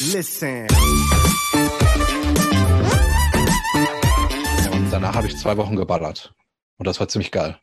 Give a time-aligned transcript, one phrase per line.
[0.00, 0.66] Listen.
[4.72, 6.34] Und danach habe ich zwei Wochen geballert.
[6.78, 7.58] Und das war ziemlich geil.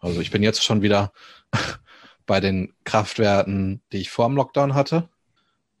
[0.00, 1.12] Also ich bin jetzt schon wieder
[2.26, 5.10] bei den Kraftwerten, die ich vor dem Lockdown hatte.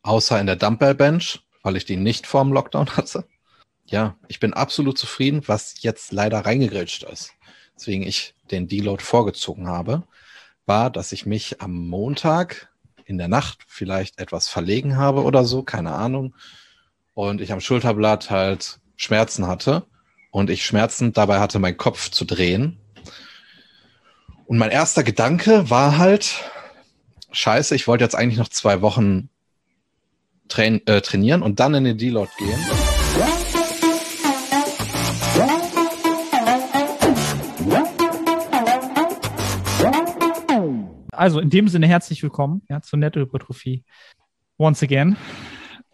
[0.02, 3.24] Außer in der Dumbbell Bench, weil ich die nicht vor dem Lockdown hatte.
[3.86, 7.32] Ja, ich bin absolut zufrieden, was jetzt leider reingegrätscht ist.
[7.74, 10.02] Deswegen ich den Deload vorgezogen habe,
[10.66, 12.71] war, dass ich mich am Montag
[13.06, 16.34] in der Nacht vielleicht etwas verlegen habe oder so, keine Ahnung.
[17.14, 19.84] Und ich am Schulterblatt halt Schmerzen hatte
[20.30, 22.78] und ich Schmerzen dabei hatte, meinen Kopf zu drehen.
[24.46, 26.34] Und mein erster Gedanke war halt,
[27.32, 29.28] scheiße, ich wollte jetzt eigentlich noch zwei Wochen
[30.48, 32.60] train äh, trainieren und dann in den Deload gehen.
[41.22, 43.84] Also in dem Sinne herzlich willkommen ja, zur Nettohypertrophie.
[44.58, 45.16] Once again.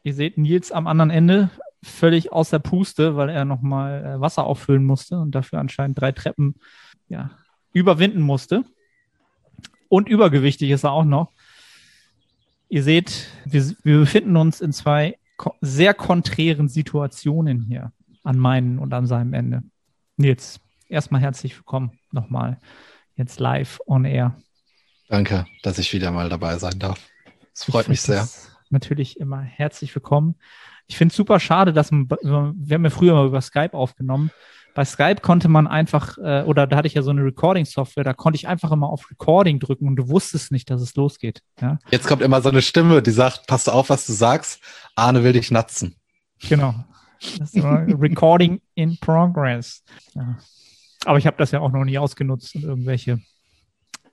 [0.03, 1.51] Ihr seht Nils am anderen Ende
[1.83, 6.13] völlig aus der Puste, weil er nochmal äh, Wasser auffüllen musste und dafür anscheinend drei
[6.13, 6.55] Treppen
[7.11, 7.31] ja,
[7.75, 8.65] überwinden musste.
[9.91, 11.31] Und übergewichtig ist er auch noch.
[12.71, 15.19] Ihr seht, wir, wir befinden uns in zwei
[15.61, 17.93] sehr konträren Situationen hier
[18.25, 19.63] an meinen und an seinem Ende.
[20.17, 22.59] Nils, erstmal herzlich willkommen nochmal
[23.15, 24.35] jetzt live on air.
[25.09, 26.99] Danke, dass ich wieder mal dabei sein darf.
[27.55, 28.29] Es freut mich sehr.
[28.71, 30.37] Natürlich immer herzlich willkommen.
[30.87, 34.31] Ich finde es super schade, dass man, wir haben ja früher mal über Skype aufgenommen.
[34.75, 38.13] Bei Skype konnte man einfach, äh, oder da hatte ich ja so eine Recording-Software, da
[38.13, 41.43] konnte ich einfach immer auf Recording drücken und du wusstest nicht, dass es losgeht.
[41.61, 41.79] Ja?
[41.91, 44.61] Jetzt kommt immer so eine Stimme, die sagt, pass auf, was du sagst.
[44.95, 45.97] Arne will dich natzen.
[46.49, 46.75] Genau.
[47.55, 49.83] Recording in progress.
[50.15, 50.39] Ja.
[51.07, 53.21] Aber ich habe das ja auch noch nie ausgenutzt und irgendwelche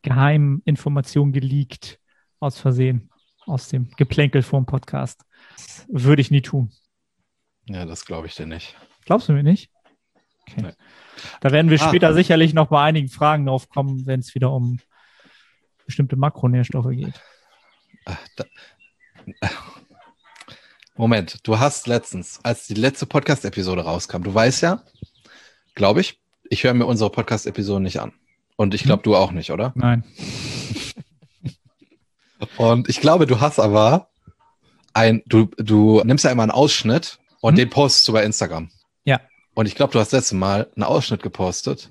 [0.06, 2.00] geheimen Informationen geleakt
[2.40, 3.10] aus Versehen
[3.46, 5.22] aus dem Geplänkel vom Podcast.
[5.58, 6.72] Das würde ich nie tun.
[7.66, 8.76] Ja, das glaube ich dir nicht.
[9.06, 9.72] Glaubst du mir nicht?
[10.48, 10.62] Okay.
[10.62, 10.74] Nee.
[11.42, 14.52] Da werden wir ah, später sicherlich noch bei einigen Fragen drauf kommen, wenn es wieder
[14.52, 14.80] um
[15.86, 17.20] bestimmte Makronährstoffe geht.
[20.96, 24.84] Moment, du hast letztens, als die letzte Podcast-Episode rauskam, du weißt ja,
[25.74, 28.14] glaube ich, ich höre mir unsere Podcast-Episode nicht an.
[28.56, 29.74] Und ich glaube, du auch nicht, oder?
[29.76, 30.04] Nein.
[32.58, 34.10] Und ich glaube, du hast aber
[34.94, 37.56] ein, du, du nimmst ja immer einen Ausschnitt und hm?
[37.58, 38.70] den postest du bei Instagram.
[39.04, 39.20] Ja.
[39.54, 41.90] Und ich glaube, du hast letztes Mal einen Ausschnitt gepostet,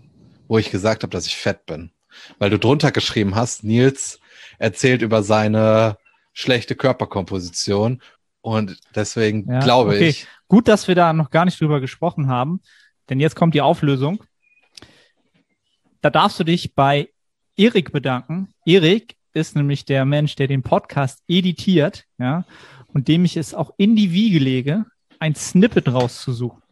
[0.48, 1.90] wo ich gesagt habe, dass ich fett bin.
[2.38, 4.20] Weil du drunter geschrieben hast, Nils
[4.58, 5.98] erzählt über seine
[6.32, 8.00] schlechte Körperkomposition.
[8.40, 10.08] Und deswegen ja, glaube okay.
[10.08, 10.26] ich.
[10.48, 12.60] Gut, dass wir da noch gar nicht drüber gesprochen haben,
[13.08, 14.22] denn jetzt kommt die Auflösung.
[16.04, 17.08] Da darfst du dich bei
[17.56, 18.52] Erik bedanken.
[18.66, 22.44] Erik ist nämlich der Mensch, der den Podcast editiert, ja,
[22.88, 24.84] und dem ich es auch in die Wiege lege,
[25.18, 26.62] ein Snippet rauszusuchen.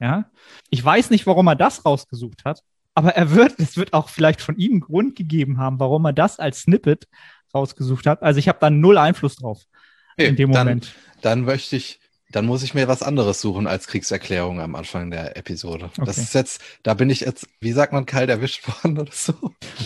[0.00, 0.28] Ja,
[0.68, 2.64] ich weiß nicht, warum er das rausgesucht hat,
[2.96, 6.12] aber er wird, es wird auch vielleicht von ihm einen Grund gegeben haben, warum er
[6.12, 7.06] das als Snippet
[7.54, 8.20] rausgesucht hat.
[8.24, 9.62] Also ich habe da null Einfluss drauf
[10.14, 10.92] okay, in dem Moment.
[11.22, 12.00] Dann, dann möchte ich
[12.36, 15.86] dann muss ich mir was anderes suchen als Kriegserklärung am Anfang der Episode.
[15.86, 16.04] Okay.
[16.04, 19.32] Das ist jetzt, da bin ich jetzt, wie sagt man, kalt erwischt worden oder so.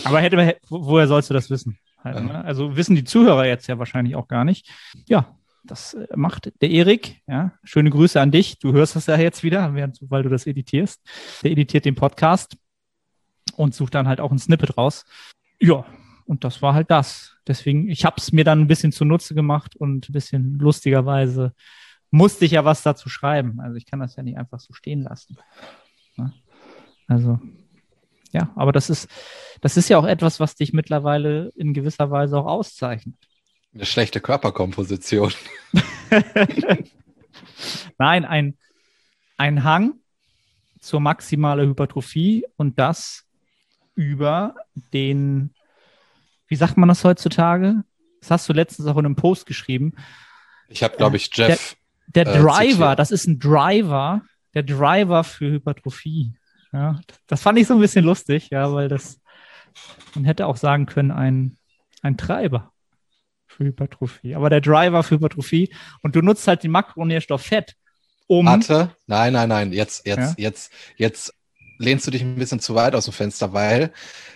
[0.03, 1.77] Aber hätte, woher sollst du das wissen?
[2.03, 2.21] Halt, ja.
[2.21, 2.43] ne?
[2.43, 4.69] Also wissen die Zuhörer jetzt ja wahrscheinlich auch gar nicht.
[5.07, 7.21] Ja, das äh, macht der Erik.
[7.25, 8.59] Ja, schöne Grüße an dich.
[8.59, 11.01] Du hörst das ja jetzt wieder, weil du das editierst.
[11.43, 12.57] Der editiert den Podcast
[13.55, 15.05] und sucht dann halt auch ein Snippet raus.
[15.61, 15.85] Ja,
[16.25, 17.37] und das war halt das.
[17.47, 21.53] Deswegen, ich habe es mir dann ein bisschen zunutze gemacht und ein bisschen lustigerweise
[22.11, 23.59] musste ich ja was dazu schreiben.
[23.61, 25.37] Also ich kann das ja nicht einfach so stehen lassen.
[27.07, 27.39] Also,
[28.31, 29.09] ja, aber das ist,
[29.61, 33.15] das ist ja auch etwas, was dich mittlerweile in gewisser Weise auch auszeichnet.
[33.73, 35.33] Eine schlechte Körperkomposition.
[37.97, 38.57] Nein, ein,
[39.37, 39.95] ein Hang
[40.79, 43.25] zur maximalen Hypertrophie und das
[43.95, 44.55] über
[44.93, 45.53] den,
[46.47, 47.83] wie sagt man das heutzutage?
[48.19, 49.95] Das hast du letztens auch in einem Post geschrieben.
[50.67, 51.75] Ich habe, glaube ich, Jeff
[52.15, 54.21] der äh, Driver, das ist ein Driver,
[54.53, 56.33] der Driver für Hypertrophie.
[56.73, 59.19] Ja, das fand ich so ein bisschen lustig, ja, weil das,
[60.15, 61.57] man hätte auch sagen können, ein,
[62.01, 62.71] ein Treiber
[63.47, 64.35] für Hypertrophie.
[64.35, 67.75] Aber der Driver für Hypertrophie und du nutzt halt den Makronährstoff Fett,
[68.27, 68.45] um.
[68.45, 70.33] Warte, nein, nein, nein, jetzt, jetzt, ja?
[70.37, 71.33] jetzt, jetzt
[71.77, 73.91] lehnst du dich ein bisschen zu weit aus dem Fenster, weil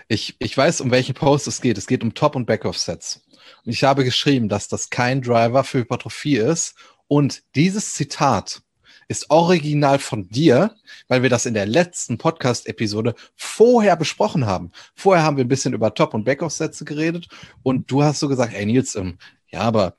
[0.07, 1.77] ich, ich weiß, um welchen Post es geht.
[1.77, 3.21] Es geht um Top- und Backoff-Sets.
[3.63, 6.75] Und ich habe geschrieben, dass das kein Driver für Hypertrophie ist
[7.07, 8.61] und dieses Zitat
[9.07, 10.75] ist original von dir,
[11.07, 14.71] weil wir das in der letzten Podcast-Episode vorher besprochen haben.
[14.95, 17.27] Vorher haben wir ein bisschen über Top- und Backoff-Sätze geredet
[17.61, 19.17] und du hast so gesagt, ey Nils, ähm,
[19.51, 19.95] ja, aber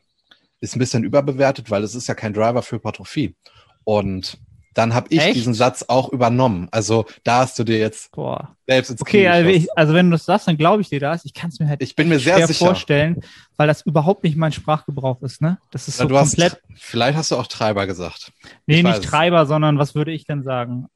[0.60, 3.36] ist ein bisschen überbewertet, weil es ist ja kein Driver für Hypertrophie.
[3.84, 4.38] Und
[4.76, 5.36] dann habe ich Echt?
[5.36, 6.68] diesen Satz auch übernommen.
[6.70, 8.54] Also da hast du dir jetzt Boah.
[8.66, 11.24] selbst ins Okay, also, ich, also wenn du das sagst, dann glaube ich dir das.
[11.24, 12.66] Ich kann es mir halt Ich bin mir sehr schwer sicher.
[12.66, 13.20] vorstellen,
[13.56, 15.58] weil das überhaupt nicht mein Sprachgebrauch ist, ne?
[15.70, 18.32] Das ist Ja, so du hast, komplett, vielleicht hast du auch Treiber gesagt.
[18.66, 19.00] nee, ich nicht weiß.
[19.00, 20.86] Treiber, sondern was würde ich denn sagen?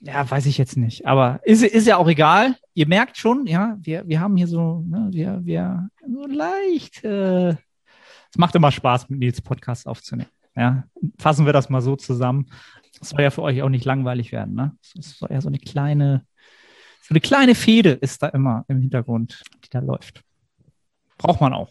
[0.00, 1.06] Ja, weiß ich jetzt nicht.
[1.06, 2.54] Aber ist, ist ja auch egal.
[2.74, 7.50] Ihr merkt schon, ja, wir, wir haben hier so, ne, wir, wir so leicht, äh,
[7.50, 10.28] es macht immer Spaß, mit Nils Podcast aufzunehmen.
[10.56, 10.84] Ja,
[11.18, 12.46] fassen wir das mal so zusammen.
[13.00, 14.76] Es soll ja für euch auch nicht langweilig werden, ne?
[14.98, 16.24] Es soll ja so eine kleine,
[17.02, 20.22] so eine kleine Fehde ist da immer im Hintergrund, die da läuft.
[21.18, 21.70] Braucht man auch,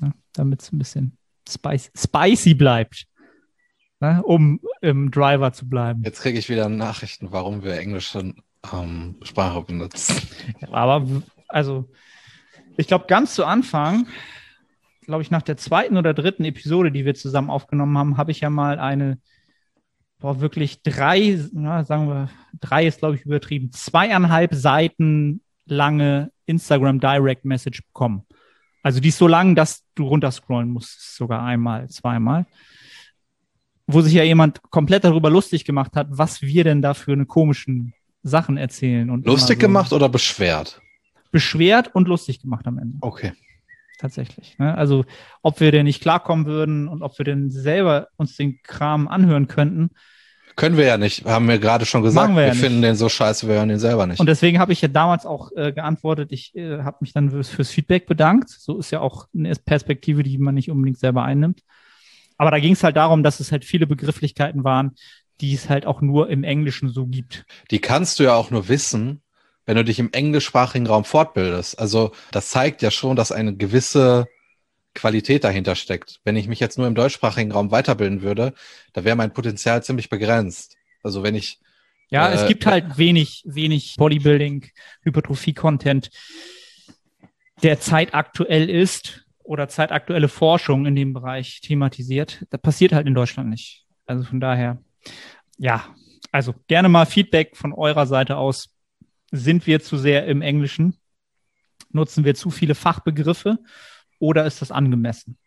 [0.00, 0.14] ne?
[0.32, 1.16] damit es ein bisschen
[1.48, 3.06] spicy, spicy bleibt,
[4.00, 4.22] ne?
[4.22, 6.02] um im Driver zu bleiben.
[6.02, 8.34] Jetzt kriege ich wieder Nachrichten, warum wir englische
[8.72, 10.28] ähm, Sprache benutzen.
[10.70, 11.06] Aber
[11.48, 11.88] also,
[12.76, 14.06] ich glaube, ganz zu Anfang,
[15.06, 18.40] glaube ich, nach der zweiten oder dritten Episode, die wir zusammen aufgenommen haben, habe ich
[18.40, 19.18] ja mal eine,
[20.18, 22.28] boah, wirklich drei, ja, sagen wir,
[22.60, 28.24] drei ist, glaube ich, übertrieben, zweieinhalb Seiten lange Instagram Direct Message bekommen.
[28.82, 32.46] Also die ist so lang, dass du runterscrollen musst, sogar einmal, zweimal.
[33.88, 37.26] Wo sich ja jemand komplett darüber lustig gemacht hat, was wir denn da für eine
[37.26, 39.10] komischen Sachen erzählen.
[39.10, 40.80] Und Lustig so gemacht oder beschwert?
[41.36, 42.96] beschwert und lustig gemacht am Ende.
[43.02, 43.32] Okay.
[43.98, 44.58] Tatsächlich.
[44.58, 44.76] Ne?
[44.76, 45.04] Also,
[45.42, 49.48] ob wir denn nicht klarkommen würden und ob wir denn selber uns den Kram anhören
[49.48, 49.90] könnten.
[50.54, 52.30] Können wir ja nicht, haben wir gerade schon gesagt.
[52.30, 52.62] Wir Wir, ja nicht.
[52.62, 54.20] finden den so scheiße, wir hören den selber nicht.
[54.20, 57.50] Und deswegen habe ich ja damals auch äh, geantwortet, ich äh, habe mich dann fürs,
[57.50, 58.48] fürs Feedback bedankt.
[58.48, 61.60] So ist ja auch eine Perspektive, die man nicht unbedingt selber einnimmt.
[62.38, 64.92] Aber da ging es halt darum, dass es halt viele Begrifflichkeiten waren,
[65.40, 67.44] die es halt auch nur im Englischen so gibt.
[67.70, 69.22] Die kannst du ja auch nur wissen,
[69.66, 71.78] wenn du dich im englischsprachigen Raum fortbildest.
[71.78, 74.26] Also das zeigt ja schon, dass eine gewisse
[74.94, 76.20] Qualität dahinter steckt.
[76.24, 78.54] Wenn ich mich jetzt nur im deutschsprachigen Raum weiterbilden würde,
[78.94, 80.76] da wäre mein Potenzial ziemlich begrenzt.
[81.02, 81.60] Also wenn ich
[82.08, 84.66] Ja, Äh, es gibt halt wenig, wenig Bodybuilding,
[85.02, 86.10] Hypertrophie-Content,
[87.62, 92.44] der zeitaktuell ist oder zeitaktuelle Forschung in dem Bereich thematisiert.
[92.50, 93.84] Das passiert halt in Deutschland nicht.
[94.06, 94.78] Also von daher,
[95.58, 95.84] ja,
[96.32, 98.68] also gerne mal Feedback von eurer Seite aus.
[99.36, 100.96] Sind wir zu sehr im Englischen?
[101.90, 103.58] Nutzen wir zu viele Fachbegriffe
[104.18, 105.38] oder ist das angemessen?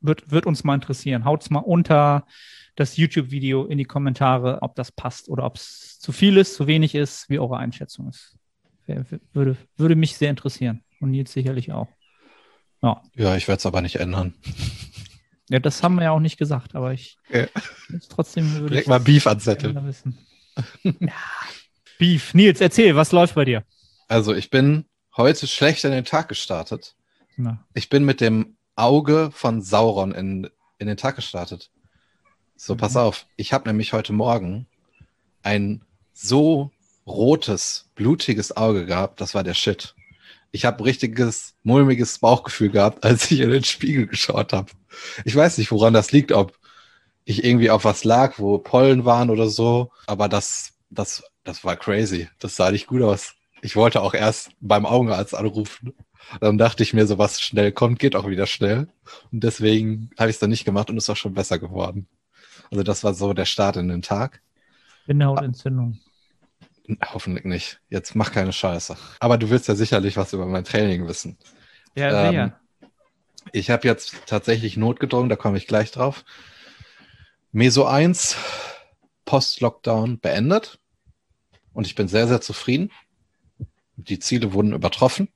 [0.00, 1.24] Wird, wird uns mal interessieren.
[1.24, 2.26] Haut's mal unter
[2.74, 6.66] das YouTube-Video in die Kommentare, ob das passt oder ob es zu viel ist, zu
[6.66, 8.36] wenig ist, wie eure Einschätzung ist.
[9.32, 10.82] Würde, würde mich sehr interessieren.
[11.00, 11.88] Und Nils sicherlich auch.
[12.82, 13.02] Ja.
[13.14, 14.34] ja, ich werde es aber nicht ändern.
[15.48, 17.46] ja, das haben wir ja auch nicht gesagt, aber ich Ja.
[18.08, 19.76] trotzdem würde Direkt ich mal Beef anzetteln.
[20.84, 21.10] ja.
[21.98, 22.34] Beef.
[22.34, 23.64] Nils, erzähl, was läuft bei dir?
[24.08, 24.86] Also ich bin
[25.16, 26.94] heute schlecht in den Tag gestartet.
[27.36, 30.48] Na, Ich bin mit dem Auge von Sauron in,
[30.78, 31.70] in den Tag gestartet.
[32.56, 32.78] So, Mhm.
[32.78, 33.26] pass auf.
[33.36, 34.66] Ich habe nämlich heute Morgen
[35.42, 36.70] ein so
[37.06, 39.20] rotes, blutiges Auge gehabt.
[39.20, 39.94] Das war der Shit.
[40.52, 44.70] Ich habe richtiges, mulmiges Bauchgefühl gehabt, als ich in den Spiegel geschaut habe.
[45.24, 46.58] Ich weiß nicht, woran das liegt, ob
[47.24, 49.90] ich irgendwie auf was lag, wo Pollen waren oder so.
[50.06, 52.28] Aber das, das, das war crazy.
[52.38, 53.34] Das sah nicht gut aus.
[53.62, 55.94] Ich wollte auch erst beim Augenarzt anrufen.
[56.40, 58.88] Dann dachte ich mir, so was schnell kommt, geht auch wieder schnell.
[59.32, 62.06] Und deswegen habe ich es dann nicht gemacht und ist auch schon besser geworden.
[62.70, 64.40] Also das war so der Start in den Tag.
[65.06, 65.98] Bindehautentzündung.
[67.12, 67.80] Hoffentlich nicht.
[67.90, 68.96] Jetzt mach keine Scheiße.
[69.20, 71.38] Aber du willst ja sicherlich was über mein Training wissen.
[71.94, 72.60] Ja, Ähm, sehr.
[73.52, 76.24] Ich habe jetzt tatsächlich notgedrungen, da komme ich gleich drauf.
[77.50, 78.36] Meso 1,
[79.24, 80.78] Post-Lockdown beendet.
[81.72, 82.90] Und ich bin sehr, sehr zufrieden.
[83.96, 85.28] Die Ziele wurden übertroffen.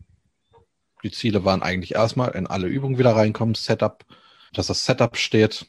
[1.03, 4.05] Die Ziele waren eigentlich erstmal in alle Übungen wieder reinkommen, Setup,
[4.53, 5.67] dass das Setup steht,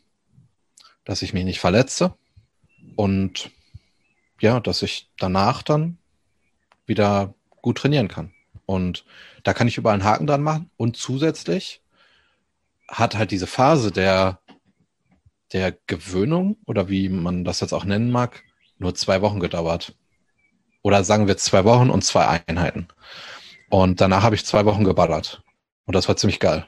[1.05, 2.15] dass ich mich nicht verletze
[2.95, 3.51] und
[4.39, 5.97] ja, dass ich danach dann
[6.85, 8.33] wieder gut trainieren kann.
[8.65, 9.05] Und
[9.43, 10.69] da kann ich überall einen Haken dran machen.
[10.77, 11.81] Und zusätzlich
[12.87, 14.39] hat halt diese Phase der,
[15.53, 18.43] der Gewöhnung oder wie man das jetzt auch nennen mag,
[18.77, 19.95] nur zwei Wochen gedauert.
[20.87, 22.87] Oder sagen wir zwei Wochen und zwei Einheiten.
[23.67, 25.43] Und danach habe ich zwei Wochen geballert.
[25.83, 26.65] Und das war ziemlich geil.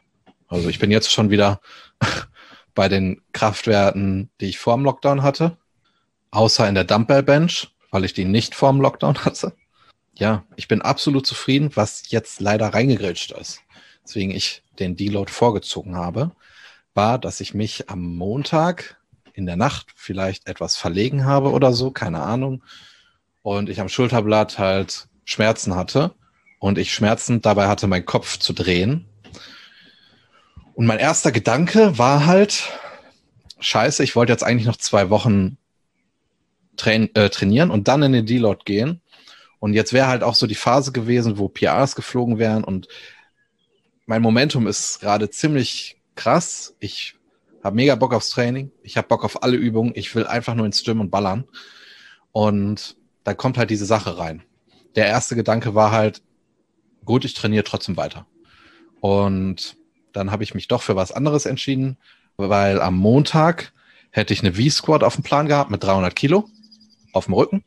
[0.50, 1.62] Also ich bin jetzt schon wieder
[2.76, 5.56] bei den Kraftwerten, die ich vor dem Lockdown hatte.
[6.32, 9.54] Außer in der Dumbbell Bench, weil ich die nicht vor dem Lockdown hatte.
[10.16, 13.62] Ja, ich bin absolut zufrieden, was jetzt leider reingegrätscht ist.
[14.04, 16.32] Deswegen ich den Deload vorgezogen habe,
[16.94, 18.98] war, dass ich mich am Montag
[19.32, 22.62] in der Nacht vielleicht etwas verlegen habe oder so, keine Ahnung.
[23.41, 26.13] Und ich am Schulterblatt halt Schmerzen hatte
[26.60, 29.05] und ich Schmerzen dabei hatte, meinen Kopf zu drehen.
[30.74, 32.72] Und mein erster Gedanke war halt,
[33.60, 35.58] scheiße, ich wollte jetzt eigentlich noch zwei Wochen
[36.77, 39.01] train äh, trainieren und dann in den Deload gehen.
[39.60, 42.88] Und jetzt wäre halt auch so die Phase gewesen, wo PRs geflogen wären und
[44.05, 46.75] mein Momentum ist gerade ziemlich krass.
[46.79, 47.15] Ich
[47.63, 48.72] habe mega Bock aufs Training.
[48.81, 49.91] Ich habe Bock auf alle Übungen.
[49.93, 51.43] Ich will einfach nur ins Gym und ballern.
[52.31, 52.98] Und
[53.29, 54.41] da kommt halt diese Sache rein.
[54.95, 56.24] Der erste Gedanke war halt,
[57.05, 58.25] gut, ich trainiere trotzdem weiter.
[59.01, 59.77] Und
[60.13, 61.98] dann habe ich mich doch für was anderes entschieden,
[62.38, 63.71] weil am Montag
[64.09, 66.50] hätte ich eine V-Squad auf dem Plan gehabt mit 300 Kilo
[67.13, 67.63] auf dem Rücken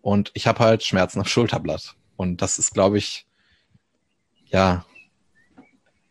[0.00, 1.96] und ich habe halt Schmerzen am Schulterblatt.
[2.16, 3.26] Und das ist, glaube ich,
[4.46, 4.86] ja,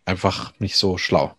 [0.06, 1.36] einfach nicht so schlau.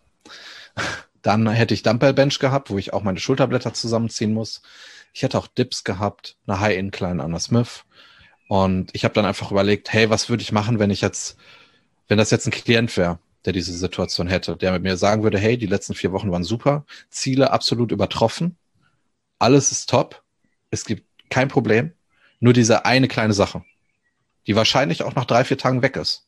[1.22, 4.60] Dann hätte ich Dumbbell Bench gehabt, wo ich auch meine Schulterblätter zusammenziehen muss.
[5.14, 7.84] Ich hätte auch Dips gehabt, eine High Incline an der Smith.
[8.48, 11.38] Und ich habe dann einfach überlegt, hey, was würde ich machen, wenn ich jetzt,
[12.08, 15.38] wenn das jetzt ein Klient wäre, der diese Situation hätte, der mit mir sagen würde,
[15.38, 18.56] hey, die letzten vier Wochen waren super, Ziele absolut übertroffen,
[19.38, 20.22] alles ist top,
[20.70, 21.92] es gibt kein Problem,
[22.40, 23.64] nur diese eine kleine Sache,
[24.46, 26.26] die wahrscheinlich auch nach drei, vier Tagen weg ist.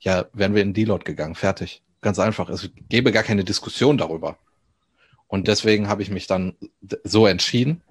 [0.00, 1.82] Ja, wären wir in Deload gegangen, fertig.
[2.00, 2.48] Ganz einfach.
[2.48, 4.38] Es gäbe gar keine Diskussion darüber.
[5.26, 6.56] Und deswegen habe ich mich dann
[7.04, 7.82] so entschieden.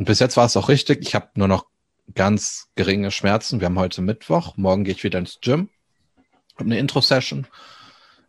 [0.00, 1.02] Und bis jetzt war es auch richtig.
[1.02, 1.66] Ich habe nur noch
[2.14, 3.60] ganz geringe Schmerzen.
[3.60, 4.56] Wir haben heute Mittwoch.
[4.56, 5.68] Morgen gehe ich wieder ins Gym.
[6.54, 7.46] Habe eine Intro-Session.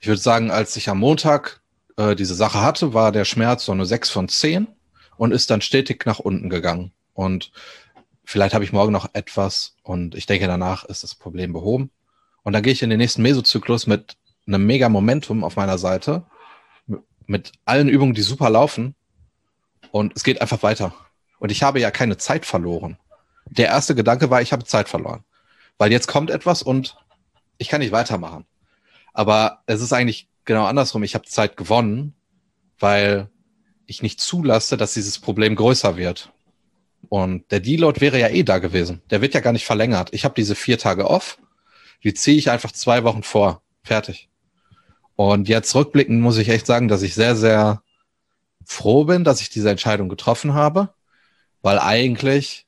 [0.02, 1.62] Ich würde sagen, als ich am Montag
[1.96, 4.68] äh, diese Sache hatte, war der Schmerz so eine 6 von 10
[5.16, 6.92] und ist dann stetig nach unten gegangen.
[7.14, 7.54] Und
[8.26, 11.90] vielleicht habe ich morgen noch etwas und ich denke, danach ist das Problem behoben.
[12.44, 16.26] Und dann gehe ich in den nächsten Mesozyklus mit einem mega Momentum auf meiner Seite,
[17.28, 18.94] mit allen Übungen, die super laufen.
[19.92, 20.94] Und es geht einfach weiter.
[21.42, 22.98] Und ich habe ja keine Zeit verloren.
[23.48, 25.24] Der erste Gedanke war, ich habe Zeit verloren.
[25.80, 26.96] Weil jetzt kommt etwas und
[27.58, 28.46] ich kann nicht weitermachen.
[29.12, 31.02] Aber es ist eigentlich genau andersrum.
[31.02, 32.14] Ich habe Zeit gewonnen,
[32.78, 33.28] weil
[33.88, 36.32] ich nicht zulasse, dass dieses Problem größer wird.
[37.10, 39.02] Und der Deload wäre ja eh da gewesen.
[39.10, 40.10] Der wird ja gar nicht verlängert.
[40.14, 41.40] Ich habe diese vier Tage off.
[42.04, 43.64] Die ziehe ich einfach zwei Wochen vor.
[43.82, 44.30] Fertig.
[45.16, 47.82] Und jetzt rückblickend muss ich echt sagen, dass ich sehr, sehr
[48.64, 50.94] froh bin, dass ich diese Entscheidung getroffen habe,
[51.62, 52.66] weil eigentlich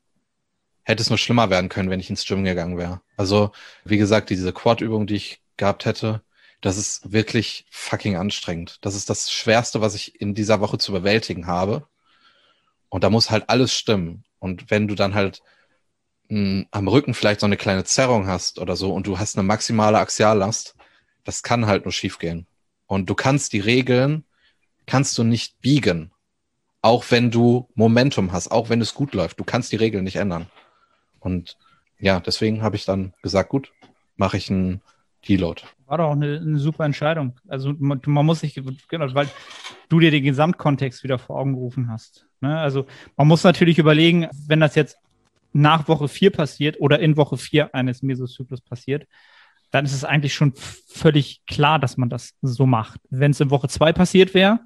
[0.84, 3.02] hätte es nur schlimmer werden können, wenn ich ins Gym gegangen wäre.
[3.18, 3.52] Also,
[3.86, 6.22] wie gesagt, diese Quad-Übung, die ich gehabt hätte,
[6.64, 8.78] das ist wirklich fucking anstrengend.
[8.82, 11.88] Das ist das Schwerste, was ich in dieser Woche zu bewältigen habe.
[12.88, 14.24] Und da muss halt alles stimmen.
[14.40, 15.42] Und wenn du dann halt
[16.30, 19.38] mh, hm, am Rücken vielleicht so eine kleine Zerrung hast oder so und du hast
[19.38, 20.76] eine maximale Axiallast,
[21.26, 22.48] das kann halt nur schiefgehen.
[22.88, 24.24] Und du kannst die Regeln,
[24.86, 26.13] kannst du nicht biegen.
[26.84, 29.40] Auch wenn du Momentum hast, auch wenn es gut läuft.
[29.40, 30.48] Du kannst die Regeln nicht ändern.
[31.20, 31.58] Und
[31.98, 33.72] ja, deswegen habe ich dann gesagt, gut,
[34.18, 34.82] mache ich einen
[35.28, 35.62] Deload.
[35.86, 37.40] War doch auch eine, eine, super Entscheidung.
[37.48, 39.30] Also man, man, muss sich, genau, weil
[39.88, 42.26] du dir den Gesamtkontext wieder vor Augen gerufen hast.
[42.42, 42.60] Ne?
[42.60, 42.86] Also
[43.16, 44.98] man muss natürlich überlegen, wenn das jetzt
[45.54, 49.08] nach Woche 4 passiert oder in Woche 4 eines Mesozyklus passiert,
[49.72, 53.00] dann ist es eigentlich schon völlig klar, dass man das so macht.
[53.10, 54.60] Wenn es in Woche 2 passiert wäre,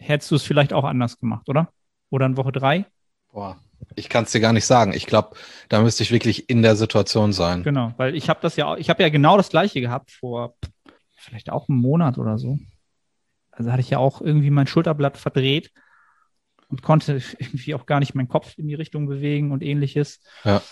[0.00, 1.72] hättest du es vielleicht auch anders gemacht, oder?
[2.10, 2.86] Oder in Woche 3?
[3.32, 3.58] Boah,
[3.94, 4.92] ich kann es dir gar nicht sagen.
[4.92, 5.36] Ich glaube,
[5.68, 7.62] da müsste ich wirklich in der Situation sein.
[7.62, 10.56] Genau, weil ich habe das ja, ich habe ja genau das gleiche gehabt vor
[11.16, 12.58] vielleicht auch einem Monat oder so.
[13.52, 15.70] Also hatte ich ja auch irgendwie mein Schulterblatt verdreht
[16.68, 20.20] und konnte irgendwie auch gar nicht meinen Kopf in die Richtung bewegen und ähnliches.
[20.44, 20.62] Ja.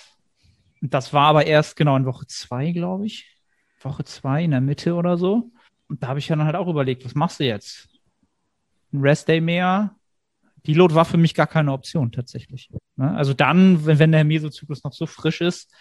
[0.81, 3.37] Das war aber erst genau in Woche zwei, glaube ich.
[3.81, 5.51] Woche zwei in der Mitte oder so.
[5.89, 7.89] Und da habe ich ja dann halt auch überlegt, was machst du jetzt?
[8.93, 9.95] Ein Restday mehr,
[10.67, 12.71] Deload war für mich gar keine Option tatsächlich.
[12.97, 13.15] Ne?
[13.17, 15.73] Also dann, wenn, der Mesozyklus noch so frisch ist,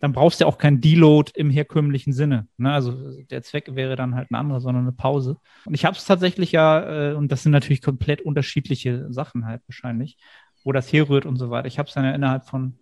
[0.00, 2.48] dann brauchst du ja auch keinen Deload im herkömmlichen Sinne.
[2.56, 2.72] Ne?
[2.72, 5.38] Also der Zweck wäre dann halt ein anderer, sondern eine Pause.
[5.64, 9.62] Und ich habe es tatsächlich ja, äh, und das sind natürlich komplett unterschiedliche Sachen halt
[9.66, 10.18] wahrscheinlich,
[10.64, 11.68] wo das herrührt und so weiter.
[11.68, 12.74] Ich habe es dann ja innerhalb von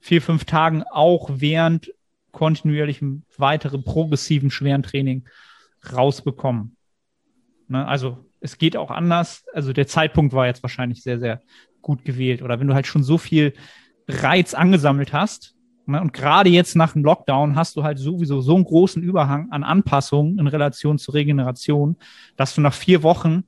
[0.00, 1.92] vier, fünf Tagen auch während
[2.32, 5.26] kontinuierlichem weiteren progressiven schweren Training
[5.92, 6.76] rausbekommen.
[7.68, 7.86] Ne?
[7.86, 9.44] Also es geht auch anders.
[9.52, 11.40] Also der Zeitpunkt war jetzt wahrscheinlich sehr, sehr
[11.82, 12.42] gut gewählt.
[12.42, 13.54] Oder wenn du halt schon so viel
[14.08, 15.54] Reiz angesammelt hast,
[15.86, 19.50] ne, und gerade jetzt nach dem Lockdown hast du halt sowieso so einen großen Überhang
[19.50, 21.96] an Anpassungen in Relation zur Regeneration,
[22.36, 23.44] dass du nach vier Wochen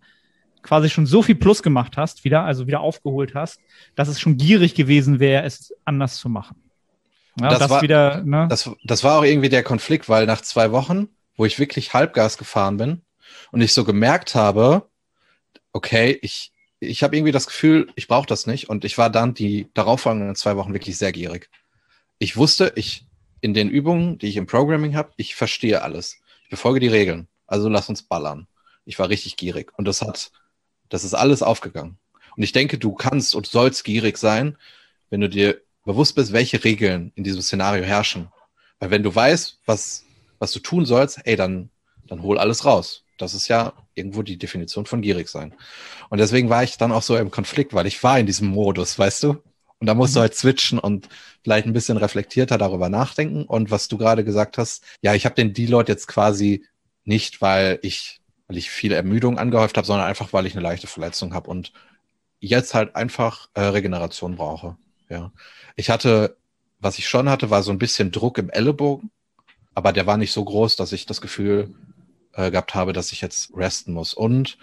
[0.63, 3.61] quasi schon so viel Plus gemacht hast, wieder, also wieder aufgeholt hast,
[3.95, 6.63] dass es schon gierig gewesen wäre, es anders zu machen.
[7.41, 8.47] Ja, das, das, war, wieder, ne?
[8.51, 12.37] das, das war auch irgendwie der Konflikt, weil nach zwei Wochen, wo ich wirklich Halbgas
[12.37, 13.03] gefahren bin,
[13.53, 14.89] und ich so gemerkt habe,
[15.73, 18.69] okay, ich, ich habe irgendwie das Gefühl, ich brauche das nicht.
[18.69, 21.51] Und ich war dann die darauffolgenden zwei Wochen wirklich sehr gierig.
[22.19, 23.07] Ich wusste, ich
[23.41, 26.19] in den Übungen, die ich im Programming habe, ich verstehe alles.
[26.45, 27.29] Ich befolge die Regeln.
[27.47, 28.47] Also lass uns ballern.
[28.85, 29.73] Ich war richtig gierig.
[29.77, 30.33] Und das hat,
[30.89, 31.99] das ist alles aufgegangen.
[32.37, 34.57] Und ich denke, du kannst und sollst gierig sein,
[35.11, 38.29] wenn du dir bewusst bist, welche Regeln in diesem Szenario herrschen.
[38.79, 40.05] Weil wenn du weißt, was,
[40.39, 41.71] was du tun sollst, ey, dann,
[42.07, 43.05] dann hol alles raus.
[43.19, 45.55] Das ist ja irgendwo die Definition von gierig sein.
[46.09, 48.99] Und deswegen war ich dann auch so im Konflikt, weil ich war in diesem Modus,
[48.99, 49.43] weißt du?
[49.81, 50.23] Und da musst du mhm.
[50.23, 51.09] halt switchen und
[51.45, 53.45] vielleicht ein bisschen reflektierter darüber nachdenken.
[53.45, 56.65] Und was du gerade gesagt hast, ja, ich habe den Deload jetzt quasi
[57.05, 60.87] nicht, weil ich, weil ich viel Ermüdung angehäuft habe, sondern einfach, weil ich eine leichte
[60.87, 61.73] Verletzung habe und
[62.41, 64.77] jetzt halt einfach äh, Regeneration brauche.
[65.09, 65.33] Ja.
[65.77, 66.37] Ich hatte,
[66.81, 69.11] was ich schon hatte, war so ein bisschen Druck im Ellenbogen,
[69.75, 71.75] aber der war nicht so groß, dass ich das Gefühl
[72.39, 74.15] äh, gehabt habe, dass ich jetzt resten muss.
[74.15, 74.57] Und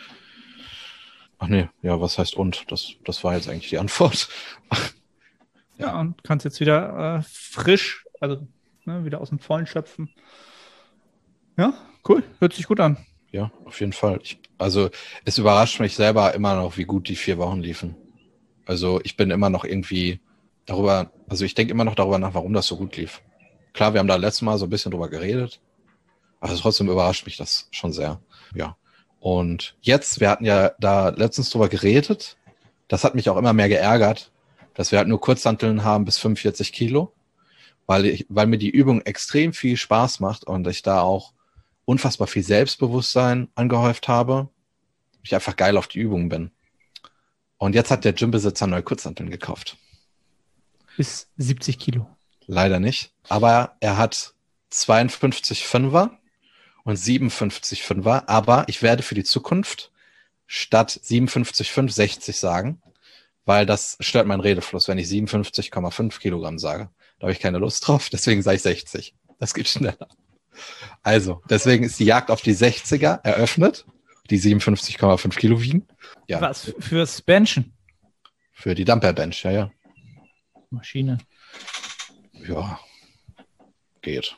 [1.37, 2.71] ach nee, ja, was heißt und?
[2.71, 4.29] Das, das war jetzt eigentlich die Antwort.
[5.77, 8.47] Ja, und kannst jetzt wieder äh, frisch, also
[8.85, 10.09] ne, wieder aus dem Vollen schöpfen.
[11.57, 11.73] Ja,
[12.07, 12.23] cool.
[12.39, 12.95] Hört sich gut an.
[13.33, 14.21] Ja, auf jeden Fall.
[14.23, 14.89] Ich, also
[15.25, 17.97] es überrascht mich selber immer noch, wie gut die vier Wochen liefen.
[18.65, 20.21] Also ich bin immer noch irgendwie
[20.65, 23.21] darüber, also ich denke immer noch darüber nach, warum das so gut lief.
[23.73, 25.59] Klar, wir haben da letztes Mal so ein bisschen drüber geredet,
[26.39, 28.19] aber trotzdem überrascht mich das schon sehr.
[28.53, 28.77] Ja.
[29.19, 32.37] Und jetzt, wir hatten ja da letztens drüber geredet,
[32.87, 34.31] das hat mich auch immer mehr geärgert,
[34.75, 37.13] dass wir halt nur Kurzhanteln haben bis 45 Kilo,
[37.87, 41.33] weil, ich, weil mir die Übung extrem viel Spaß macht und ich da auch
[41.85, 44.49] unfassbar viel Selbstbewusstsein angehäuft habe.
[45.23, 46.51] Ich einfach geil auf die Übungen bin.
[47.57, 49.77] Und jetzt hat der Gymbesitzer neue Kurzhanteln gekauft.
[50.97, 52.07] Bis 70 Kilo.
[52.45, 53.11] Leider nicht.
[53.27, 54.35] Aber er hat
[54.69, 56.19] 52 Fünfer
[56.85, 58.29] und 57 Fünfer.
[58.29, 59.91] Aber ich werde für die Zukunft
[60.47, 62.81] statt 57,5 60 sagen,
[63.43, 66.89] weil das stört meinen Redefluss, wenn ich 57,5 Kilogramm sage.
[67.19, 69.13] Da habe ich keine Lust drauf, deswegen sage ich 60.
[69.39, 70.07] Das geht schneller.
[71.03, 73.85] Also, deswegen ist die Jagd auf die 60er eröffnet,
[74.29, 75.85] die 57,5 Kilo wiegen.
[76.27, 76.39] Ja.
[76.39, 77.73] Was fürs Benchen?
[78.53, 79.71] Für die Dumper Bench, ja, ja.
[80.69, 81.17] Maschine.
[82.47, 82.79] Ja,
[84.01, 84.37] geht.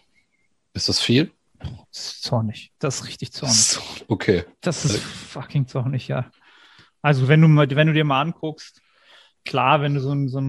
[0.74, 1.32] Ist das viel?
[1.60, 2.72] Das ist zornig.
[2.80, 3.80] Das ist richtig zornig.
[4.08, 4.46] Okay.
[4.62, 6.30] Das ist fucking zornig, ja.
[7.02, 8.82] Also, wenn du, mal, wenn du dir mal anguckst,
[9.46, 10.40] klar, wenn du so ein, so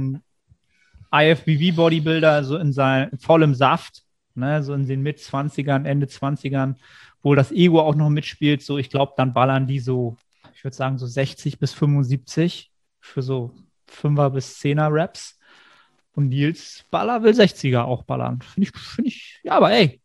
[1.10, 6.76] IFBB-Bodybuilder so in seinem vollem Saft, ne, so in den Mit-20ern, Ende 20ern,
[7.22, 10.16] wo das Ego auch noch mitspielt, so ich glaube, dann ballern die so,
[10.54, 13.54] ich würde sagen, so 60 bis 75 für so
[13.90, 15.38] 5er bis 10er Raps.
[16.14, 18.42] Und Nils Baller will 60er auch ballern.
[18.42, 20.00] Finde ich, finde ich, ja, aber ey,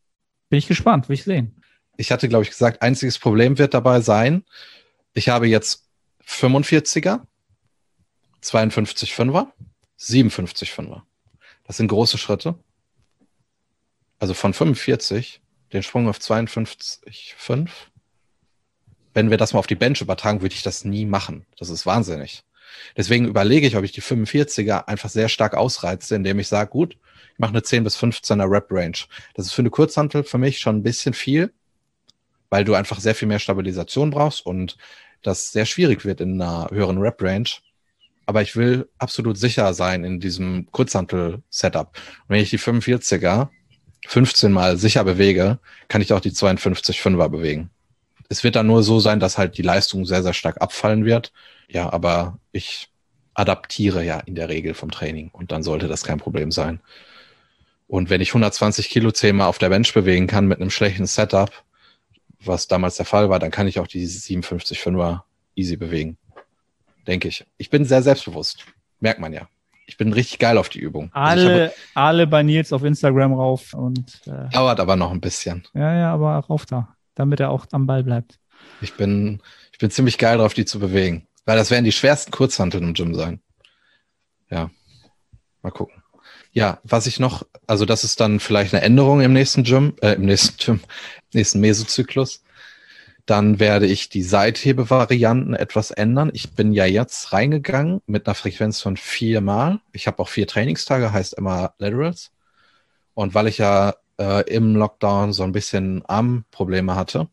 [0.53, 1.63] bin ich gespannt, will ich sehen.
[1.97, 4.43] Ich hatte, glaube ich, gesagt, einziges Problem wird dabei sein,
[5.15, 5.89] ich habe jetzt
[6.27, 7.21] 45er
[8.41, 9.51] 52 Fünfer,
[9.97, 11.07] 57 Fünfer.
[11.63, 12.53] Das sind große Schritte.
[14.19, 17.69] Also von 45 den Sprung auf 52,5.
[19.15, 21.47] Wenn wir das mal auf die Bench übertragen, würde ich das nie machen.
[21.57, 22.43] Das ist wahnsinnig.
[22.95, 26.99] Deswegen überlege ich, ob ich die 45er einfach sehr stark ausreize, indem ich sage, gut,
[27.33, 28.97] ich mache eine 10 bis 15er Rep Range.
[29.33, 31.51] Das ist für eine Kurzhantel für mich schon ein bisschen viel,
[32.49, 34.77] weil du einfach sehr viel mehr Stabilisation brauchst und
[35.21, 37.49] das sehr schwierig wird in einer höheren Rep Range
[38.25, 41.91] aber ich will absolut sicher sein in diesem Kurzhantel-Setup.
[41.93, 43.49] Und wenn ich die 45er
[44.07, 47.69] 15 mal sicher bewege, kann ich auch die 52 5er bewegen.
[48.29, 51.31] Es wird dann nur so sein, dass halt die Leistung sehr, sehr stark abfallen wird.
[51.67, 52.89] Ja, aber ich
[53.33, 56.79] adaptiere ja in der Regel vom Training und dann sollte das kein Problem sein.
[57.87, 61.51] Und wenn ich 120 Kilo zehnmal auf der Bench bewegen kann mit einem schlechten Setup,
[62.39, 65.21] was damals der Fall war, dann kann ich auch die 57 5er
[65.55, 66.17] easy bewegen
[67.07, 67.45] denke ich.
[67.57, 68.65] Ich bin sehr selbstbewusst.
[68.99, 69.47] Merkt man ja.
[69.85, 71.11] Ich bin richtig geil auf die Übung.
[71.13, 75.19] Also alle, also alle bei Nils auf Instagram rauf und äh, dauert aber noch ein
[75.19, 75.67] bisschen.
[75.73, 78.39] Ja, ja, aber rauf da, damit er auch am Ball bleibt.
[78.81, 79.41] Ich bin,
[79.73, 81.27] ich bin ziemlich geil drauf, die zu bewegen.
[81.45, 83.41] Weil das werden die schwersten Kurzhanteln im Gym sein.
[84.49, 84.71] Ja.
[85.61, 86.01] Mal gucken.
[86.53, 90.13] Ja, was ich noch, also das ist dann vielleicht eine Änderung im nächsten Gym, äh,
[90.13, 90.79] im nächsten Gym,
[91.33, 92.43] nächsten Mesozyklus.
[93.25, 96.29] Dann werde ich die Seithebe-Varianten etwas ändern.
[96.33, 99.79] Ich bin ja jetzt reingegangen mit einer Frequenz von viermal.
[99.93, 102.31] Ich habe auch vier Trainingstage, heißt immer Laterals.
[103.15, 107.29] Und weil ich ja äh, im Lockdown so ein bisschen Armprobleme hatte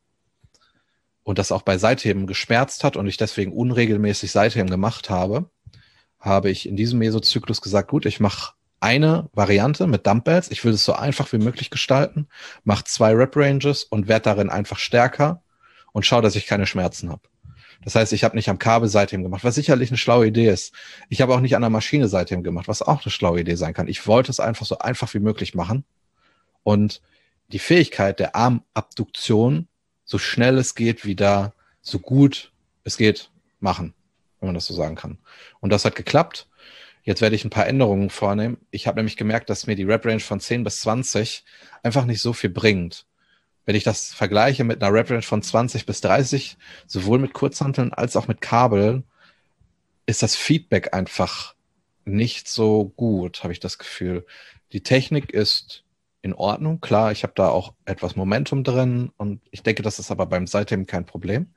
[1.24, 5.50] und das auch bei Seitheben geschmerzt hat und ich deswegen unregelmäßig Seitheben gemacht habe,
[6.20, 10.50] habe ich in diesem Mesozyklus gesagt, gut, ich mache eine Variante mit Dumbbells.
[10.50, 12.28] Ich will es so einfach wie möglich gestalten,
[12.64, 15.42] mache zwei Rep-Ranges und werde darin einfach stärker
[15.92, 17.22] und schaue, dass ich keine Schmerzen habe.
[17.84, 20.74] Das heißt, ich habe nicht am Kabel seitdem gemacht, was sicherlich eine schlaue Idee ist.
[21.08, 23.72] Ich habe auch nicht an der Maschine seitdem gemacht, was auch eine schlaue Idee sein
[23.72, 23.88] kann.
[23.88, 25.84] Ich wollte es einfach so einfach wie möglich machen
[26.62, 27.00] und
[27.48, 29.66] die Fähigkeit der Armabduktion
[30.04, 32.52] so schnell es geht wieder so gut
[32.84, 33.94] es geht machen,
[34.40, 35.18] wenn man das so sagen kann.
[35.60, 36.48] Und das hat geklappt.
[37.02, 38.58] Jetzt werde ich ein paar Änderungen vornehmen.
[38.70, 41.44] Ich habe nämlich gemerkt, dass mir die Rep-Range von 10 bis 20
[41.82, 43.06] einfach nicht so viel bringt.
[43.64, 48.16] Wenn ich das vergleiche mit einer Rep-Range von 20 bis 30, sowohl mit Kurzhanteln als
[48.16, 49.04] auch mit Kabeln,
[50.06, 51.54] ist das Feedback einfach
[52.04, 54.26] nicht so gut, habe ich das Gefühl.
[54.72, 55.84] Die Technik ist
[56.22, 60.10] in Ordnung, klar, ich habe da auch etwas Momentum drin und ich denke, das ist
[60.10, 61.54] aber beim Seitheben kein Problem.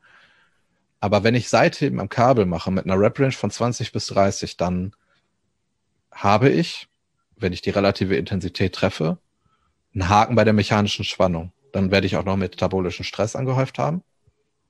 [0.99, 4.95] Aber wenn ich Seitheben am Kabel mache mit einer Rep-Range von 20 bis 30, dann
[6.13, 6.88] habe ich,
[7.36, 9.17] wenn ich die relative Intensität treffe,
[9.93, 11.52] einen Haken bei der mechanischen Spannung.
[11.71, 14.04] Dann werde ich auch noch metabolischen Stress angehäuft haben.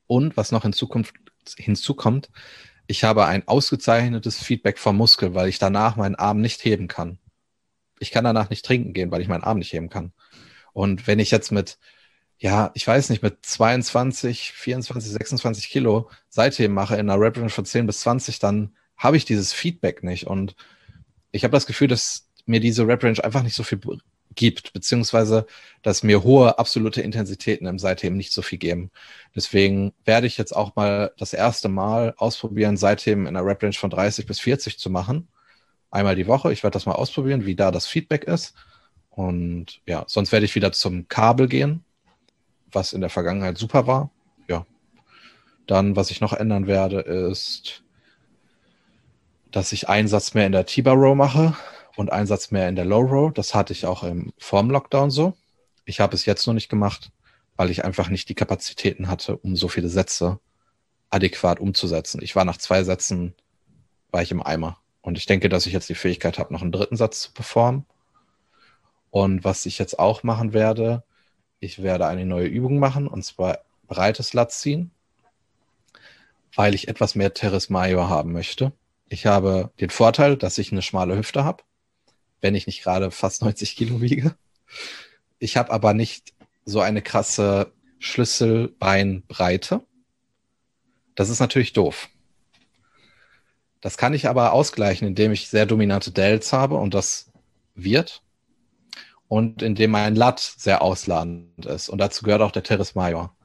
[0.07, 1.15] Und was noch in Zukunft
[1.57, 2.29] hinzukommt,
[2.87, 7.19] ich habe ein ausgezeichnetes Feedback vom Muskel, weil ich danach meinen Arm nicht heben kann.
[7.99, 10.11] Ich kann danach nicht trinken gehen, weil ich meinen Arm nicht heben kann.
[10.73, 11.77] Und wenn ich jetzt mit,
[12.37, 17.49] ja, ich weiß nicht, mit 22, 24, 26 Kilo Seitheben mache in einer Rep Range
[17.49, 20.27] von 10 bis 20, dann habe ich dieses Feedback nicht.
[20.27, 20.55] Und
[21.33, 23.79] ich habe das Gefühl, dass mir diese Rep Range einfach nicht so viel
[24.35, 25.45] gibt, beziehungsweise
[25.81, 28.91] dass mir hohe absolute Intensitäten im Seitheben nicht so viel geben.
[29.35, 33.73] Deswegen werde ich jetzt auch mal das erste Mal ausprobieren, Seitheben in einer Rep Range
[33.73, 35.27] von 30 bis 40 zu machen.
[35.91, 36.53] Einmal die Woche.
[36.53, 38.55] Ich werde das mal ausprobieren, wie da das Feedback ist.
[39.09, 41.83] Und ja, sonst werde ich wieder zum Kabel gehen,
[42.71, 44.09] was in der Vergangenheit super war.
[44.47, 44.65] Ja.
[45.67, 47.82] Dann, was ich noch ändern werde, ist
[49.53, 51.55] dass ich einen Satz mehr in der T-Bar Row mache
[51.95, 53.31] und einen Satz mehr in der Low Row.
[53.31, 55.37] Das hatte ich auch im vorm Lockdown so.
[55.85, 57.11] Ich habe es jetzt noch nicht gemacht,
[57.55, 60.39] weil ich einfach nicht die Kapazitäten hatte, um so viele Sätze
[61.11, 62.19] adäquat umzusetzen.
[62.23, 63.35] Ich war nach zwei Sätzen,
[64.11, 64.79] war ich im Eimer.
[65.01, 67.85] Und ich denke, dass ich jetzt die Fähigkeit habe, noch einen dritten Satz zu performen.
[69.11, 71.03] Und was ich jetzt auch machen werde,
[71.59, 74.89] ich werde eine neue Übung machen, und zwar breites Latz ziehen,
[76.55, 78.71] weil ich etwas mehr Teres Major haben möchte.
[79.09, 81.63] Ich habe den Vorteil, dass ich eine schmale Hüfte habe,
[82.41, 84.35] wenn ich nicht gerade fast 90 Kilo wiege.
[85.39, 86.33] Ich habe aber nicht
[86.65, 89.81] so eine krasse Schlüsselbeinbreite.
[91.15, 92.09] Das ist natürlich doof.
[93.81, 97.31] Das kann ich aber ausgleichen, indem ich sehr dominante Delts habe und das
[97.75, 98.21] wird.
[99.27, 101.89] Und indem mein Lat sehr ausladend ist.
[101.89, 103.35] Und dazu gehört auch der Teres Major.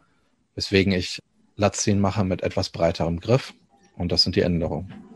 [0.55, 1.18] Weswegen ich
[1.57, 3.55] Latziehen mache mit etwas breiterem Griff.
[3.97, 5.08] Und das sind die Änderungen.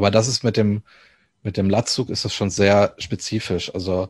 [0.00, 0.80] Aber das ist mit dem,
[1.42, 3.70] mit dem Latzug ist das schon sehr spezifisch.
[3.74, 4.08] Also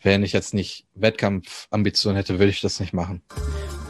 [0.00, 3.20] wenn ich jetzt nicht Wettkampfambitionen hätte, würde ich das nicht machen.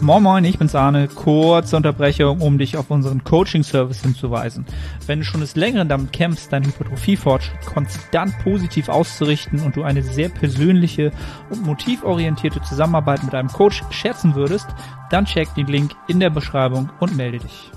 [0.01, 1.07] Moin Moin, ich bin's Arne.
[1.07, 4.67] Kurze Unterbrechung, um dich auf unseren Coaching-Service hinzuweisen.
[5.07, 10.03] Wenn du schon des Längeren damit kämpfst, deinen Hypertrophie-Fortschritt konstant positiv auszurichten und du eine
[10.03, 11.13] sehr persönliche
[11.51, 14.67] und motivorientierte Zusammenarbeit mit einem Coach schätzen würdest,
[15.11, 17.71] dann check den Link in der Beschreibung und melde dich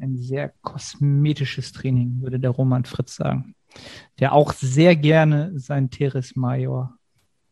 [0.00, 3.54] ein sehr kosmetisches Training, würde der Roman Fritz sagen.
[4.18, 6.94] Der auch sehr gerne sein Teres Major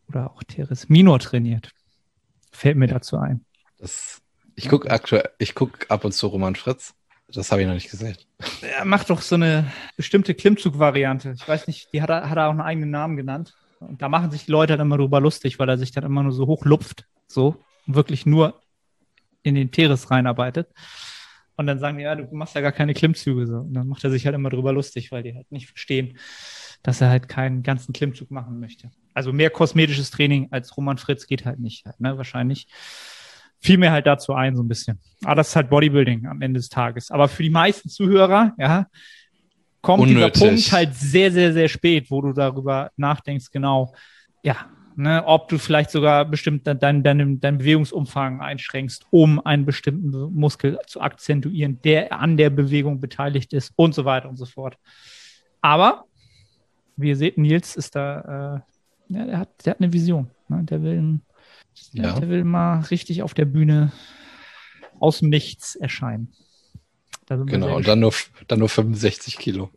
[0.07, 1.71] oder auch Teres Minor trainiert.
[2.51, 3.45] Fällt mir dazu ein.
[3.77, 4.21] Das,
[4.55, 6.93] ich gucke aktuell, ich gucke ab und zu Roman Fritz.
[7.29, 8.17] Das habe ich noch nicht gesehen.
[8.61, 11.33] Er macht doch so eine bestimmte Klimmzug-Variante.
[11.35, 13.53] Ich weiß nicht, die hat er, hat er auch einen eigenen Namen genannt.
[13.79, 16.23] Und da machen sich die Leute dann immer drüber lustig, weil er sich dann immer
[16.23, 17.05] nur so hochlupft.
[17.27, 17.57] So.
[17.85, 18.61] wirklich nur
[19.43, 20.69] in den Teres reinarbeitet.
[21.57, 23.47] Und dann sagen die, ja, du machst ja gar keine Klimmzüge.
[23.47, 23.57] So.
[23.57, 26.17] Und dann macht er sich halt immer drüber lustig, weil die halt nicht verstehen,
[26.83, 28.91] dass er halt keinen ganzen Klimmzug machen möchte.
[29.15, 32.15] Also mehr kosmetisches Training als Roman Fritz geht halt nicht, halt, ne?
[32.17, 32.67] Wahrscheinlich.
[33.59, 34.99] Fiel mir halt dazu ein, so ein bisschen.
[35.23, 37.09] Aber das ist halt Bodybuilding am Ende des Tages.
[37.09, 38.85] Aber für die meisten Zuhörer, ja,
[39.81, 40.33] kommt Unnötig.
[40.33, 43.95] dieser Punkt halt sehr, sehr, sehr spät, wo du darüber nachdenkst, genau,
[44.43, 44.67] ja,
[44.97, 50.79] ne, ob du vielleicht sogar bestimmt deinen dein, dein Bewegungsumfang einschränkst, um einen bestimmten Muskel
[50.87, 54.77] zu akzentuieren, der an der Bewegung beteiligt ist und so weiter und so fort.
[55.61, 56.05] Aber,
[56.95, 58.63] wie ihr seht, Nils ist da,
[59.09, 60.31] äh, ja, der hat, der hat eine Vision.
[60.49, 60.63] Ne?
[60.63, 61.19] Der will,
[61.93, 62.19] ja.
[62.19, 63.91] der will mal richtig auf der Bühne
[64.99, 66.33] aus dem Nichts erscheinen.
[67.29, 68.13] Genau, und dann nur,
[68.47, 69.69] dann nur 65 Kilo.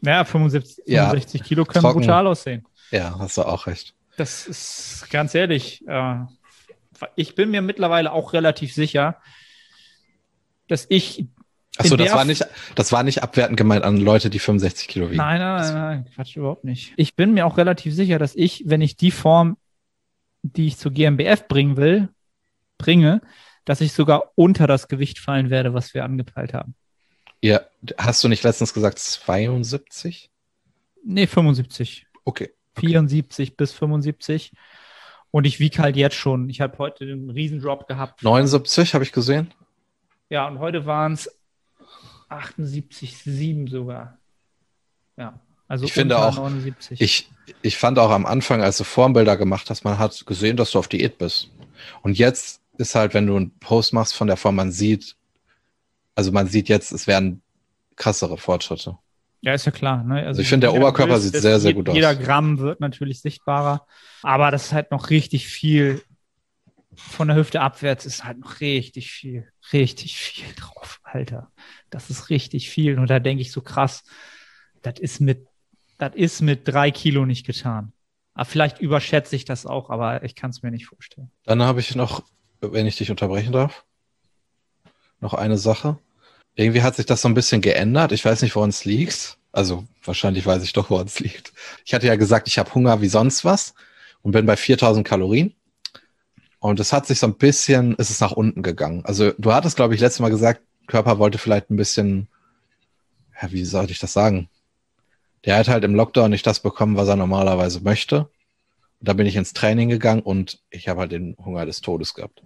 [0.00, 2.66] Ja, 75, 65 ja, Kilo können trocken, brutal aussehen.
[2.94, 3.92] Ja, hast du auch recht.
[4.16, 5.84] Das ist ganz ehrlich.
[5.88, 6.26] Äh,
[7.16, 9.20] ich bin mir mittlerweile auch relativ sicher,
[10.68, 11.26] dass ich.
[11.76, 15.16] Achso, das war nicht, das war nicht abwertend gemeint an Leute, die 65 Kilo wiegen.
[15.16, 16.92] Nein, nein, nein, nein, Quatsch, überhaupt nicht.
[16.96, 19.56] Ich bin mir auch relativ sicher, dass ich, wenn ich die Form,
[20.42, 22.10] die ich zur GmbF bringen will,
[22.78, 23.22] bringe,
[23.64, 26.76] dass ich sogar unter das Gewicht fallen werde, was wir angepeilt haben.
[27.42, 27.62] Ja,
[27.98, 30.30] hast du nicht letztens gesagt 72?
[31.02, 32.06] Nee, 75.
[32.24, 32.52] Okay.
[32.76, 34.52] 74 bis 75.
[35.30, 36.48] Und ich wiege halt jetzt schon.
[36.48, 38.22] Ich habe heute einen Riesendrop gehabt.
[38.22, 39.52] 79 habe ich gesehen.
[40.30, 41.30] Ja, und heute waren es
[42.30, 44.18] 78,7 sogar.
[45.16, 47.00] Ja, also ich finde auch, 79.
[47.00, 47.30] Ich,
[47.62, 50.78] ich fand auch am Anfang, als du Formbilder gemacht hast, man hat gesehen, dass du
[50.78, 51.50] auf Diät bist.
[52.02, 55.16] Und jetzt ist halt, wenn du einen Post machst von der Form, man sieht,
[56.14, 57.42] also man sieht jetzt, es werden
[57.96, 58.98] krassere Fortschritte.
[59.44, 60.02] Ja, ist ja klar.
[60.02, 60.14] Ne?
[60.14, 61.94] Also, also ich finde, der Oberkörper sieht sehr, sehr gut aus.
[61.94, 63.86] Jeder Gramm wird natürlich sichtbarer,
[64.22, 66.02] aber das ist halt noch richtig viel.
[66.94, 71.50] Von der Hüfte abwärts ist halt noch richtig viel, richtig viel drauf, Alter.
[71.90, 72.98] Das ist richtig viel.
[72.98, 74.04] Und da denke ich so krass,
[74.80, 75.46] das ist mit,
[75.98, 77.92] das ist mit drei Kilo nicht getan.
[78.32, 81.30] Aber vielleicht überschätze ich das auch, aber ich kann es mir nicht vorstellen.
[81.44, 82.24] Dann habe ich noch,
[82.62, 83.84] wenn ich dich unterbrechen darf,
[85.20, 85.98] noch eine Sache.
[86.54, 88.12] Irgendwie hat sich das so ein bisschen geändert.
[88.12, 89.38] Ich weiß nicht, woran es liegt.
[89.52, 91.52] Also wahrscheinlich weiß ich doch, woran es liegt.
[91.84, 93.74] Ich hatte ja gesagt, ich habe Hunger wie sonst was
[94.22, 95.54] und bin bei 4000 Kalorien.
[96.58, 99.04] Und es hat sich so ein bisschen, ist es nach unten gegangen.
[99.04, 102.28] Also du hattest, glaube ich, letztes Mal gesagt, Körper wollte vielleicht ein bisschen,
[103.40, 104.48] ja, wie sollte ich das sagen?
[105.44, 108.30] Der hat halt im Lockdown nicht das bekommen, was er normalerweise möchte.
[109.00, 112.14] Und da bin ich ins Training gegangen und ich habe halt den Hunger des Todes
[112.14, 112.42] gehabt.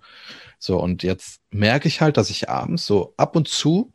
[0.59, 3.93] So, und jetzt merke ich halt, dass ich abends so ab und zu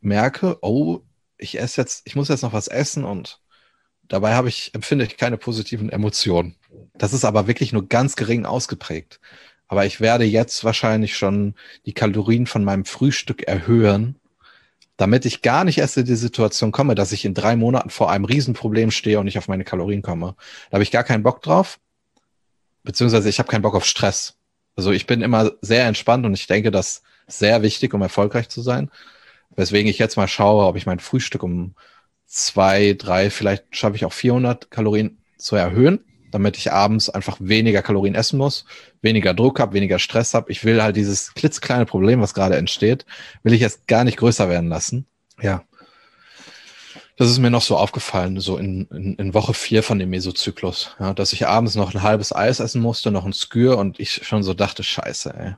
[0.00, 1.00] merke, oh,
[1.38, 3.40] ich esse jetzt, ich muss jetzt noch was essen und
[4.08, 6.56] dabei habe ich, empfinde ich keine positiven Emotionen.
[6.94, 9.20] Das ist aber wirklich nur ganz gering ausgeprägt.
[9.68, 11.54] Aber ich werde jetzt wahrscheinlich schon
[11.86, 14.16] die Kalorien von meinem Frühstück erhöhen,
[14.96, 18.10] damit ich gar nicht erst in die Situation komme, dass ich in drei Monaten vor
[18.10, 20.34] einem Riesenproblem stehe und nicht auf meine Kalorien komme.
[20.70, 21.78] Da habe ich gar keinen Bock drauf.
[22.82, 24.36] Beziehungsweise ich habe keinen Bock auf Stress.
[24.76, 28.48] Also ich bin immer sehr entspannt und ich denke, das ist sehr wichtig, um erfolgreich
[28.48, 28.90] zu sein.
[29.56, 31.74] Weswegen ich jetzt mal schaue, ob ich mein Frühstück um
[32.26, 37.82] zwei, drei, vielleicht schaffe ich auch 400 Kalorien zu erhöhen, damit ich abends einfach weniger
[37.82, 38.64] Kalorien essen muss,
[39.02, 40.52] weniger Druck habe, weniger Stress habe.
[40.52, 43.04] Ich will halt dieses klitzekleine Problem, was gerade entsteht,
[43.42, 45.06] will ich jetzt gar nicht größer werden lassen.
[45.42, 45.64] Ja.
[47.16, 50.96] Das ist mir noch so aufgefallen, so in, in, in Woche vier von dem Mesozyklus,
[51.00, 54.26] ja, dass ich abends noch ein halbes Eis essen musste, noch ein Skür und ich
[54.26, 55.54] schon so dachte, scheiße, ey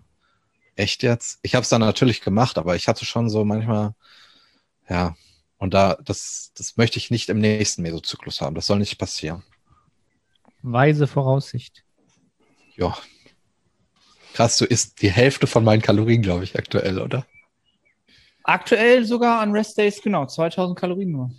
[0.77, 1.39] Echt jetzt?
[1.43, 3.95] Ich habe es dann natürlich gemacht, aber ich hatte schon so manchmal,
[4.89, 5.15] ja,
[5.59, 8.55] und da, das, das möchte ich nicht im nächsten Mesozyklus haben.
[8.55, 9.43] Das soll nicht passieren.
[10.63, 11.85] Weise Voraussicht.
[12.77, 12.97] Ja.
[14.35, 17.27] Krass, du isst die Hälfte von meinen Kalorien, glaube ich, aktuell, oder?
[18.45, 21.31] Aktuell sogar an Restdays, genau, 2000 Kalorien nur.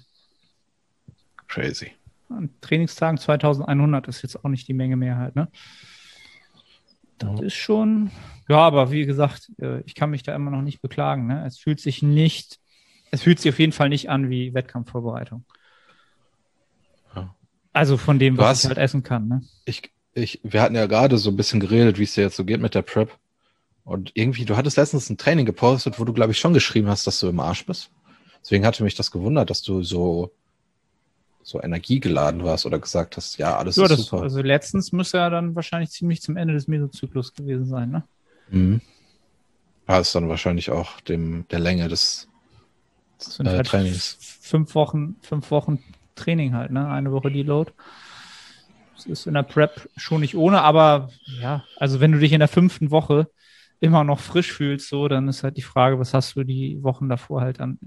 [1.48, 1.92] Crazy.
[2.30, 5.50] An Trainingstagen 2100 ist jetzt auch nicht die Menge mehr halt, ne?
[7.18, 8.12] Das ist schon,
[8.50, 11.28] ja, aber wie gesagt, äh, ich kann mich da immer noch nicht beklagen.
[11.28, 11.46] Ne?
[11.46, 12.60] Es fühlt sich nicht,
[13.12, 15.46] es fühlt sich auf jeden Fall nicht an wie Wettkampfvorbereitung.
[17.16, 17.36] Ja.
[17.72, 19.28] Also von dem, was hast, ich halt essen kann.
[19.28, 19.44] Ne?
[19.66, 22.46] Ich, ich, wir hatten ja gerade so ein bisschen geredet, wie es dir jetzt so
[22.46, 23.18] geht mit der Prep.
[23.86, 27.06] Und irgendwie, du hattest letztens ein Training gepostet, wo du, glaube ich, schon geschrieben hast,
[27.06, 27.92] dass du im Arsch bist.
[28.42, 30.32] Deswegen hatte mich das gewundert, dass du so
[31.44, 34.24] so energiegeladen warst oder gesagt hast, ja, alles ja, ist das, super.
[34.24, 38.04] Also letztens müsste er dann wahrscheinlich ziemlich zum Ende des Mesozyklus gewesen sein, ne?
[38.50, 38.82] Mhm.
[39.88, 42.30] Ja, ist dann wahrscheinlich auch dem der Länge des
[43.18, 44.18] das sind äh, halt Trainings.
[44.20, 45.80] Fünf Wochen, fünf Wochen
[46.16, 46.88] Training halt, ne?
[46.88, 47.72] Eine Woche Deload.
[48.96, 51.10] Das ist in der Prep schon nicht ohne, aber
[51.42, 53.28] ja, also wenn du dich in der fünften Woche
[53.82, 57.10] immer noch frisch fühlst, so, dann ist halt die Frage, was hast du die Wochen
[57.10, 57.80] davor halt an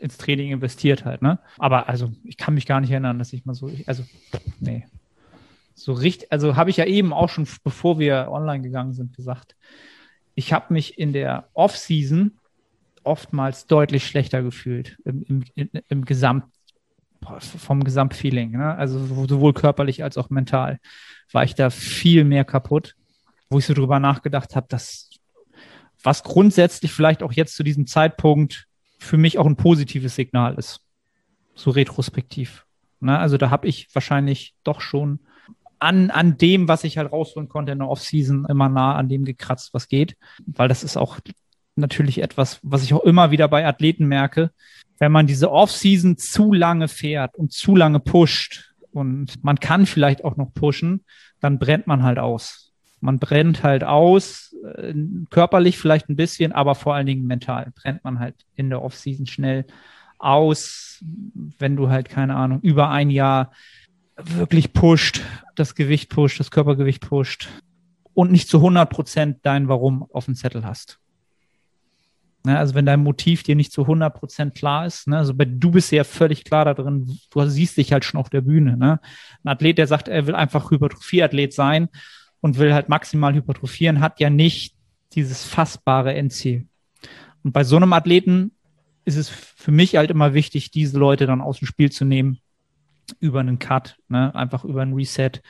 [0.00, 1.38] ins Training investiert halt, ne?
[1.58, 4.04] Aber also, ich kann mich gar nicht erinnern, dass ich mal so, also,
[4.60, 4.86] nee.
[5.74, 9.56] So richtig, also habe ich ja eben auch schon, bevor wir online gegangen sind, gesagt,
[10.34, 12.32] ich habe mich in der Off-Season
[13.04, 16.44] oftmals deutlich schlechter gefühlt im, im, im Gesamt,
[17.40, 18.76] vom Gesamtfeeling, ne?
[18.76, 20.78] Also sowohl körperlich als auch mental
[21.32, 22.94] war ich da viel mehr kaputt,
[23.50, 25.10] wo ich so drüber nachgedacht habe, dass
[26.02, 28.67] was grundsätzlich vielleicht auch jetzt zu diesem Zeitpunkt
[28.98, 30.80] für mich auch ein positives Signal ist.
[31.54, 32.66] So retrospektiv.
[33.00, 33.18] Ne?
[33.18, 35.20] Also da habe ich wahrscheinlich doch schon
[35.78, 39.24] an, an dem, was ich halt rausholen konnte in der Offseason, immer nah an dem
[39.24, 40.16] gekratzt, was geht.
[40.46, 41.20] Weil das ist auch
[41.76, 44.50] natürlich etwas, was ich auch immer wieder bei Athleten merke.
[44.98, 50.24] Wenn man diese Offseason zu lange fährt und zu lange pusht und man kann vielleicht
[50.24, 51.04] auch noch pushen,
[51.40, 52.67] dann brennt man halt aus
[53.00, 54.94] man brennt halt aus, äh,
[55.30, 59.26] körperlich vielleicht ein bisschen, aber vor allen Dingen mental brennt man halt in der Offseason
[59.26, 59.66] schnell
[60.18, 61.02] aus,
[61.58, 63.52] wenn du halt, keine Ahnung, über ein Jahr
[64.16, 65.20] wirklich pusht,
[65.54, 67.48] das Gewicht pusht, das Körpergewicht pusht
[68.14, 70.98] und nicht zu 100 Prozent dein Warum auf dem Zettel hast.
[72.44, 75.70] Ne, also wenn dein Motiv dir nicht zu 100 Prozent klar ist, ne, also du
[75.70, 78.76] bist ja völlig klar da drin, du siehst dich halt schon auf der Bühne.
[78.76, 79.00] Ne?
[79.44, 81.88] Ein Athlet, der sagt, er will einfach Hypertrophie-Athlet sein
[82.40, 84.74] und will halt maximal hypertrophieren, hat ja nicht
[85.12, 86.66] dieses fassbare Endziel.
[87.42, 88.52] Und bei so einem Athleten
[89.04, 92.38] ist es für mich halt immer wichtig, diese Leute dann aus dem Spiel zu nehmen
[93.20, 94.34] über einen Cut, ne?
[94.34, 95.40] einfach über ein Reset,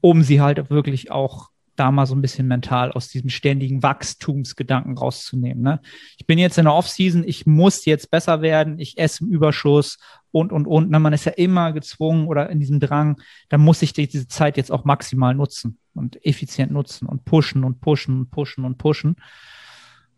[0.00, 4.96] um sie halt wirklich auch da mal so ein bisschen mental aus diesem ständigen Wachstumsgedanken
[4.96, 5.62] rauszunehmen.
[5.62, 5.80] Ne?
[6.18, 9.98] Ich bin jetzt in der Offseason, ich muss jetzt besser werden, ich esse im Überschuss
[10.30, 10.90] und, und, und.
[10.90, 10.98] Ne?
[10.98, 14.70] Man ist ja immer gezwungen oder in diesem Drang, da muss ich diese Zeit jetzt
[14.70, 19.16] auch maximal nutzen und effizient nutzen und pushen und pushen und pushen und pushen.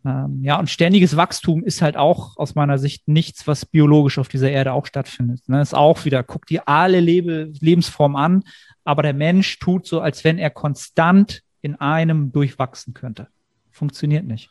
[0.05, 4.29] Ähm, ja, und ständiges Wachstum ist halt auch aus meiner Sicht nichts, was biologisch auf
[4.29, 5.49] dieser Erde auch stattfindet.
[5.49, 5.63] Ne?
[5.63, 8.45] Ist auch wieder, guck dir alle Lebe Lebensformen an,
[8.85, 13.29] aber der Mensch tut so, als wenn er konstant in einem durchwachsen könnte.
[13.71, 14.51] Funktioniert nicht.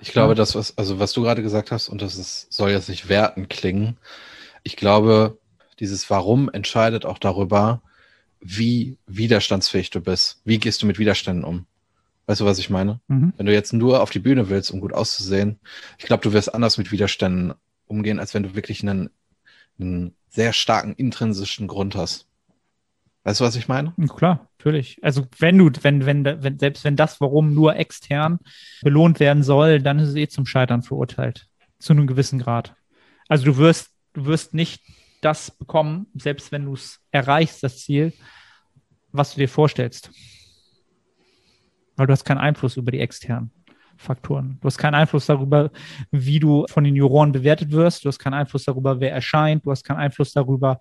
[0.00, 2.88] Ich glaube, das, was, also was du gerade gesagt hast, und das ist, soll jetzt
[2.88, 3.98] nicht werten klingen,
[4.62, 5.38] ich glaube,
[5.80, 7.82] dieses Warum entscheidet auch darüber,
[8.40, 10.40] wie widerstandsfähig du bist.
[10.44, 11.66] Wie gehst du mit Widerständen um?
[12.26, 13.00] Weißt du, was ich meine?
[13.08, 13.32] Mhm.
[13.36, 15.58] Wenn du jetzt nur auf die Bühne willst, um gut auszusehen,
[15.98, 17.54] ich glaube, du wirst anders mit Widerständen
[17.86, 19.10] umgehen, als wenn du wirklich einen,
[19.78, 22.26] einen sehr starken intrinsischen Grund hast.
[23.24, 23.94] Weißt du, was ich meine?
[24.16, 24.98] Klar, natürlich.
[25.02, 28.38] Also wenn du, wenn, wenn, wenn, selbst wenn das, warum nur extern
[28.82, 31.46] belohnt werden soll, dann ist es eh zum Scheitern verurteilt.
[31.78, 32.74] Zu einem gewissen Grad.
[33.28, 34.82] Also du wirst, du wirst nicht
[35.22, 38.12] das bekommen, selbst wenn du es erreichst, das Ziel,
[39.10, 40.10] was du dir vorstellst.
[41.96, 43.50] Weil du hast keinen Einfluss über die externen
[43.96, 44.58] Faktoren.
[44.60, 45.70] Du hast keinen Einfluss darüber,
[46.10, 48.04] wie du von den Juroren bewertet wirst.
[48.04, 49.64] Du hast keinen Einfluss darüber, wer erscheint.
[49.64, 50.80] Du hast keinen Einfluss darüber,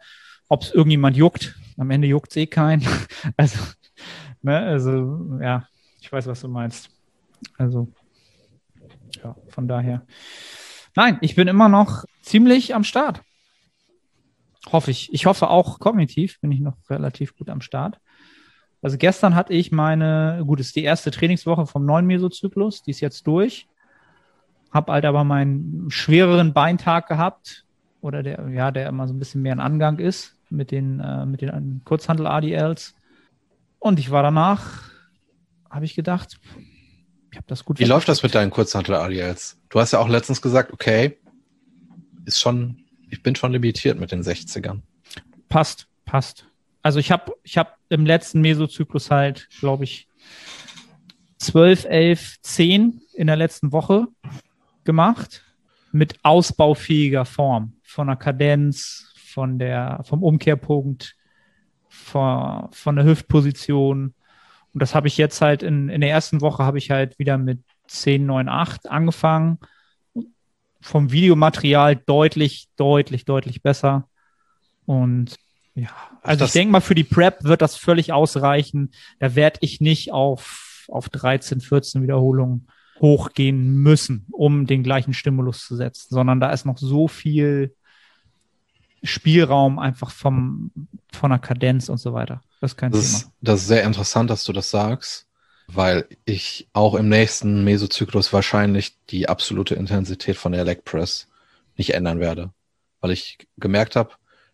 [0.49, 1.56] ob es irgendjemand juckt.
[1.78, 2.86] Am Ende juckt es eh keinen.
[3.38, 3.58] Also,
[4.41, 5.65] ne, also, ja,
[6.02, 6.89] ich weiß, was du meinst.
[7.58, 7.88] Also,
[9.23, 10.06] ja, von daher.
[10.95, 13.21] Nein, ich bin immer noch ziemlich am Start.
[14.71, 15.13] Hoffe ich.
[15.13, 17.99] Ich hoffe auch kognitiv bin ich noch relativ gut am Start.
[18.84, 23.00] Also gestern hatte ich meine, gut, ist die erste Trainingswoche vom neuen Mesozyklus, die ist
[23.00, 23.65] jetzt durch.
[24.72, 27.65] Hab halt aber meinen schwereren Beintag gehabt
[28.02, 31.26] oder der, ja, der immer so ein bisschen mehr in Angang ist mit den, äh,
[31.26, 32.93] mit den Kurzhandel-ADLs.
[33.80, 34.91] Und ich war danach,
[35.69, 36.38] habe ich gedacht,
[37.32, 37.80] ich habe das gut.
[37.80, 39.62] Wie läuft das mit deinen Kurzhandel-ADLs?
[39.69, 41.17] Du hast ja auch letztens gesagt, okay,
[42.26, 44.82] ist schon, ich bin schon limitiert mit den 60ern.
[45.48, 46.48] Passt, passt.
[46.82, 50.08] Also ich habe ich hab im letzten Mesozyklus halt, glaube ich,
[51.38, 54.08] 12, 11, 10 in der letzten Woche
[54.84, 55.43] gemacht
[55.91, 61.15] mit ausbaufähiger Form von der Kadenz, von der, vom Umkehrpunkt,
[61.88, 64.15] von, von der Hüftposition.
[64.73, 67.38] Und das habe ich jetzt halt in, in der ersten Woche habe ich halt wieder
[67.38, 69.60] mit 10, 9, 8 angefangen.
[70.82, 74.10] Vom Videomaterial deutlich, deutlich, deutlich besser.
[74.86, 75.38] Und
[75.75, 75.89] ja,
[76.21, 78.91] also ich denke mal, für die Prep wird das völlig ausreichen.
[79.19, 82.67] Da werde ich nicht auf, auf 13, 14 Wiederholungen
[82.99, 87.75] hochgehen müssen, um den gleichen Stimulus zu setzen, sondern da ist noch so viel
[89.01, 90.71] Spielraum einfach vom,
[91.12, 92.41] von der Kadenz und so weiter.
[92.62, 93.17] Das ist kein das Thema.
[93.17, 95.27] Ist, das ist sehr interessant, dass du das sagst,
[95.67, 101.27] weil ich auch im nächsten Mesozyklus wahrscheinlich die absolute Intensität von der Leg Press
[101.75, 102.53] nicht ändern werde,
[103.01, 104.12] weil ich gemerkt habe,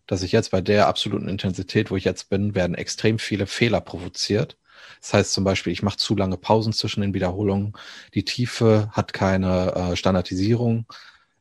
[0.10, 3.80] dass ich jetzt bei der absoluten Intensität, wo ich jetzt bin, werden extrem viele Fehler
[3.80, 4.58] provoziert.
[5.02, 7.74] Das heißt zum Beispiel, ich mache zu lange Pausen zwischen den Wiederholungen.
[8.16, 10.88] Die Tiefe hat keine äh, Standardisierung.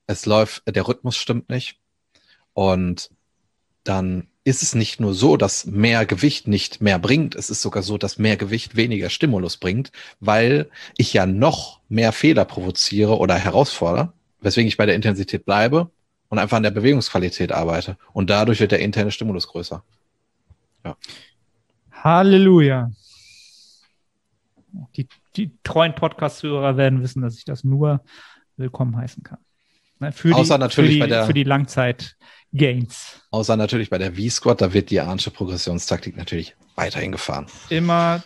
[0.07, 1.78] Es läuft, der Rhythmus stimmt nicht.
[2.52, 3.11] Und
[3.85, 7.83] dann ist es nicht nur so, dass mehr Gewicht nicht mehr bringt, es ist sogar
[7.83, 13.35] so, dass mehr Gewicht weniger Stimulus bringt, weil ich ja noch mehr Fehler provoziere oder
[13.35, 15.90] herausfordere, weswegen ich bei der Intensität bleibe
[16.28, 17.96] und einfach an der Bewegungsqualität arbeite.
[18.12, 19.82] Und dadurch wird der interne Stimulus größer.
[20.84, 20.96] Ja.
[21.92, 22.90] Halleluja.
[24.96, 28.02] Die, die treuen Podcast-Hörer werden wissen, dass ich das nur
[28.56, 29.38] willkommen heißen kann.
[30.00, 33.22] Ne, für Außer die, natürlich für die, bei der, für die Langzeit-Gains.
[33.30, 37.46] Außer natürlich bei der V-Squad, da wird die Arnsche Progressionstaktik natürlich weiterhin gefahren.
[37.68, 38.22] Immer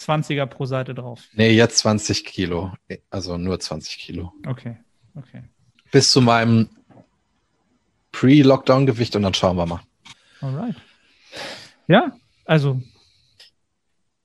[0.00, 1.22] 20er pro Seite drauf.
[1.34, 2.72] Nee, jetzt 20 Kilo.
[3.10, 4.32] Also nur 20 Kilo.
[4.46, 4.76] Okay,
[5.14, 5.44] okay.
[5.92, 6.68] Bis zu meinem
[8.18, 9.80] Pre-Lockdown-Gewicht und dann schauen wir mal.
[10.40, 10.74] Alright.
[11.86, 12.12] Ja,
[12.44, 12.80] also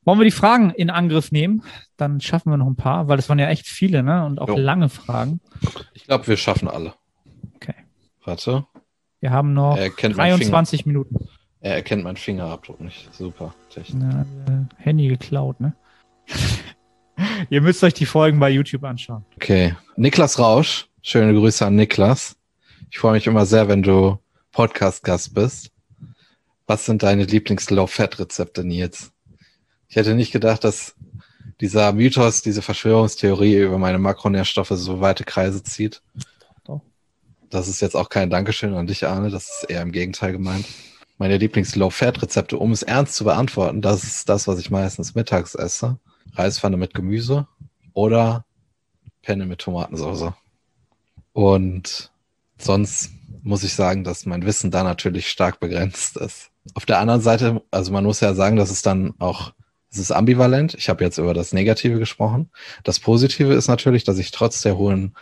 [0.03, 1.63] wollen wir die Fragen in Angriff nehmen?
[1.95, 4.25] Dann schaffen wir noch ein paar, weil es waren ja echt viele, ne?
[4.25, 4.57] Und auch jo.
[4.57, 5.39] lange Fragen.
[5.93, 6.93] Ich glaube, wir schaffen alle.
[7.55, 7.75] Okay.
[8.25, 8.65] Warte.
[9.19, 11.29] Wir haben noch 23 Minuten.
[11.61, 13.13] Er erkennt meinen Fingerabdruck nicht.
[13.13, 13.53] Super.
[13.93, 15.75] Na, äh, Handy geklaut, ne?
[17.49, 19.23] Ihr müsst euch die Folgen bei YouTube anschauen.
[19.35, 19.75] Okay.
[19.95, 20.87] Niklas Rausch.
[21.01, 22.35] Schöne Grüße an Niklas.
[22.93, 24.19] Ich freue mich immer sehr, wenn du
[24.51, 25.71] Podcast-Gast bist.
[26.67, 29.11] Was sind deine Lieblings-Low-Fat-Rezepte, Nils?
[29.87, 30.93] Ich hätte nicht gedacht, dass
[31.59, 36.03] dieser Mythos, diese Verschwörungstheorie über meine Makronährstoffe so weite Kreise zieht.
[37.49, 39.31] Das ist jetzt auch kein Dankeschön an dich, Arne.
[39.31, 40.67] Das ist eher im Gegenteil gemeint.
[41.17, 45.97] Meine Lieblings-Low-Fat-Rezepte, um es ernst zu beantworten, das ist das, was ich meistens mittags esse.
[46.33, 47.47] Reispfanne mit Gemüse
[47.93, 48.45] oder
[49.23, 50.33] Penne mit Tomatensauce.
[51.31, 52.12] Und
[52.57, 53.11] sonst
[53.43, 56.49] muss ich sagen, dass mein Wissen da natürlich stark begrenzt ist.
[56.75, 59.53] Auf der anderen Seite, also man muss ja sagen, dass es dann auch,
[59.91, 60.73] es ist ambivalent.
[60.73, 62.49] Ich habe jetzt über das Negative gesprochen.
[62.83, 65.13] Das Positive ist natürlich, dass ich trotz der hohen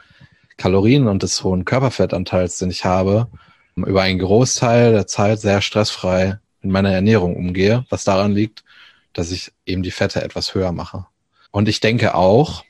[0.58, 3.28] Kalorien und des hohen Körperfettanteils, den ich habe,
[3.76, 8.64] über einen Großteil der Zeit sehr stressfrei in meiner Ernährung umgehe, was daran liegt,
[9.14, 11.08] dass ich eben die Fette etwas höher mache.
[11.52, 12.64] Und ich denke auch,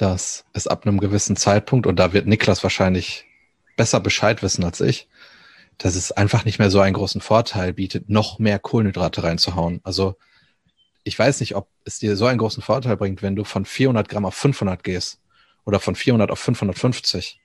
[0.00, 3.26] dass es ab einem gewissen Zeitpunkt, und da wird Niklas wahrscheinlich
[3.76, 5.08] besser Bescheid wissen als ich,
[5.78, 9.80] dass es einfach nicht mehr so einen großen Vorteil bietet, noch mehr Kohlenhydrate reinzuhauen.
[9.82, 10.16] Also
[11.04, 14.08] ich weiß nicht, ob es dir so einen großen Vorteil bringt, wenn du von 400
[14.08, 15.20] Gramm auf 500 gehst
[15.64, 17.40] oder von 400 auf 550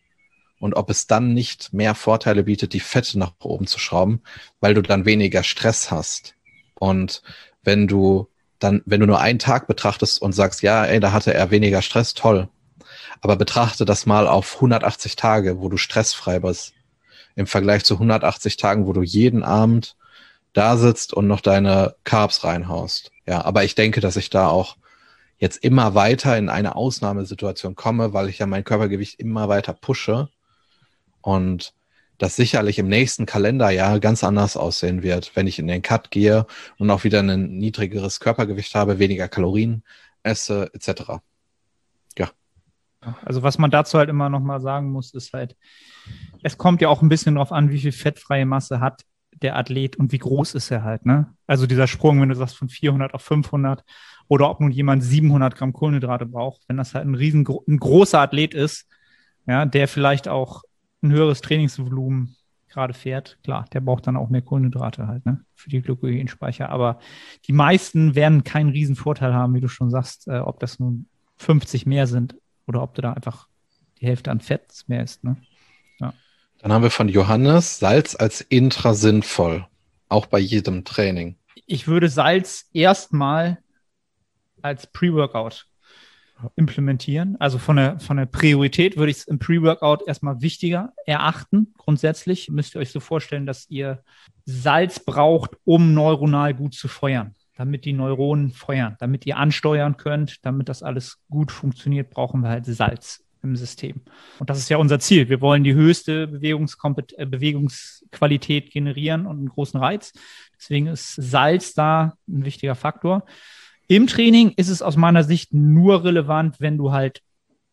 [0.60, 4.22] und ob es dann nicht mehr Vorteile bietet, die Fette nach oben zu schrauben,
[4.60, 6.36] weil du dann weniger Stress hast.
[6.76, 7.22] Und
[7.64, 8.30] wenn du
[8.60, 11.82] dann, wenn du nur einen Tag betrachtest und sagst, ja, ey, da hatte er weniger
[11.82, 12.48] Stress, toll.
[13.22, 16.74] Aber betrachte das mal auf 180 Tage, wo du stressfrei bist.
[17.36, 19.96] Im Vergleich zu 180 Tagen, wo du jeden Abend
[20.54, 23.12] da sitzt und noch deine Carbs reinhaust.
[23.26, 24.78] Ja, aber ich denke, dass ich da auch
[25.38, 30.30] jetzt immer weiter in eine Ausnahmesituation komme, weil ich ja mein Körpergewicht immer weiter pushe
[31.22, 31.74] und
[32.18, 36.46] das sicherlich im nächsten Kalenderjahr ganz anders aussehen wird, wenn ich in den Cut gehe
[36.78, 39.84] und auch wieder ein niedrigeres Körpergewicht habe, weniger Kalorien
[40.24, 41.20] esse, etc.
[42.18, 42.32] Ja.
[43.24, 45.56] Also was man dazu halt immer nochmal sagen muss, ist halt,
[46.44, 49.04] es kommt ja auch ein bisschen darauf an, wie viel fettfreie Masse hat
[49.42, 51.34] der Athlet und wie groß ist er halt, ne?
[51.46, 53.84] Also dieser Sprung, wenn du sagst von 400 auf 500
[54.28, 58.20] oder ob nun jemand 700 Gramm Kohlenhydrate braucht, wenn das halt ein riesen, ein großer
[58.20, 58.88] Athlet ist,
[59.46, 60.64] ja, der vielleicht auch
[61.06, 62.36] ein höheres Trainingsvolumen
[62.76, 66.70] gerade fährt, klar, der braucht dann auch mehr Kohlenhydrate halt, ne, für die Glykogenspeicher.
[66.70, 67.00] Aber
[67.48, 71.08] die meisten werden keinen riesen Vorteil haben, wie du schon sagst, äh, ob das nun
[71.38, 72.36] 50 mehr sind
[72.68, 73.48] oder ob du da einfach
[74.00, 75.38] die Hälfte an Fett mehr ist, ne.
[76.00, 76.14] Ja.
[76.60, 79.66] Dann haben wir von Johannes Salz als intra sinnvoll,
[80.10, 81.38] auch bei jedem Training.
[81.66, 83.60] Ich würde Salz erstmal
[84.62, 85.66] als Pre-Workout
[86.56, 87.36] implementieren.
[87.40, 91.74] Also von der, von der Priorität würde ich es im Pre-Workout erstmal wichtiger erachten.
[91.78, 94.04] Grundsätzlich müsst ihr euch so vorstellen, dass ihr
[94.46, 97.36] Salz braucht, um neuronal gut zu feuern.
[97.58, 102.50] Damit die Neuronen feuern, damit ihr ansteuern könnt, damit das alles gut funktioniert, brauchen wir
[102.50, 104.02] halt Salz im System.
[104.40, 105.30] Und das ist ja unser Ziel.
[105.30, 110.12] Wir wollen die höchste äh, Bewegungsqualität generieren und einen großen Reiz.
[110.58, 113.26] Deswegen ist Salz da ein wichtiger Faktor.
[113.88, 117.22] Im Training ist es aus meiner Sicht nur relevant, wenn du halt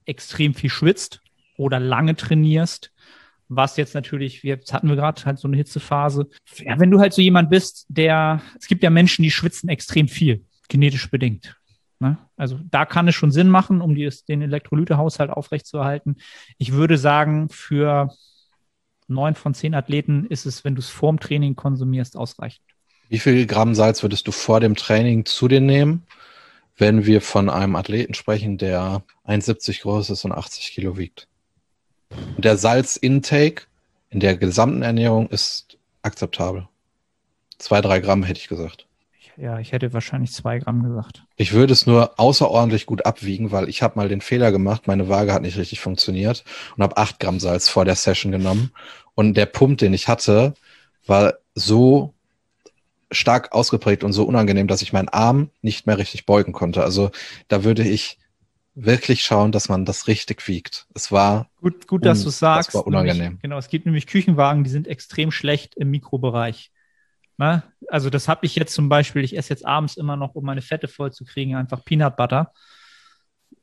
[0.04, 1.20] extrem viel schwitzt
[1.56, 2.92] oder lange trainierst.
[3.48, 6.28] Was jetzt natürlich, jetzt hatten wir gerade halt so eine Hitzephase.
[6.58, 10.08] Ja, wenn du halt so jemand bist, der, es gibt ja Menschen, die schwitzen extrem
[10.08, 11.56] viel, genetisch bedingt.
[11.98, 12.18] Ne?
[12.36, 16.16] Also da kann es schon Sinn machen, um die, den Elektrolytehaushalt aufrechtzuerhalten.
[16.58, 18.08] Ich würde sagen, für
[19.06, 22.71] neun von zehn Athleten ist es, wenn du es vorm Training konsumierst, ausreichend.
[23.12, 26.06] Wie viel Gramm Salz würdest du vor dem Training zu dir nehmen,
[26.78, 31.28] wenn wir von einem Athleten sprechen, der 1,70 groß ist und 80 Kilo wiegt?
[32.08, 33.64] Und der Salzintake
[34.08, 36.68] in der gesamten Ernährung ist akzeptabel.
[37.58, 38.86] Zwei, drei Gramm hätte ich gesagt.
[39.36, 41.22] Ja, ich hätte wahrscheinlich zwei Gramm gesagt.
[41.36, 45.10] Ich würde es nur außerordentlich gut abwiegen, weil ich habe mal den Fehler gemacht, meine
[45.10, 46.44] Waage hat nicht richtig funktioniert
[46.78, 48.72] und habe acht Gramm Salz vor der Session genommen.
[49.14, 50.54] Und der Pump, den ich hatte,
[51.04, 52.14] war so
[53.12, 56.82] stark ausgeprägt und so unangenehm, dass ich meinen Arm nicht mehr richtig beugen konnte.
[56.82, 57.10] Also
[57.48, 58.18] da würde ich
[58.74, 60.86] wirklich schauen, dass man das richtig wiegt.
[60.94, 62.70] Es war gut, gut, dass du sagst.
[62.70, 63.22] Es war unangenehm.
[63.22, 66.70] Nämlich, genau, es gibt nämlich Küchenwagen, die sind extrem schlecht im Mikrobereich.
[67.36, 67.64] Na?
[67.88, 69.24] Also das habe ich jetzt zum Beispiel.
[69.24, 72.52] Ich esse jetzt abends immer noch, um meine Fette voll zu kriegen, einfach Peanut Butter.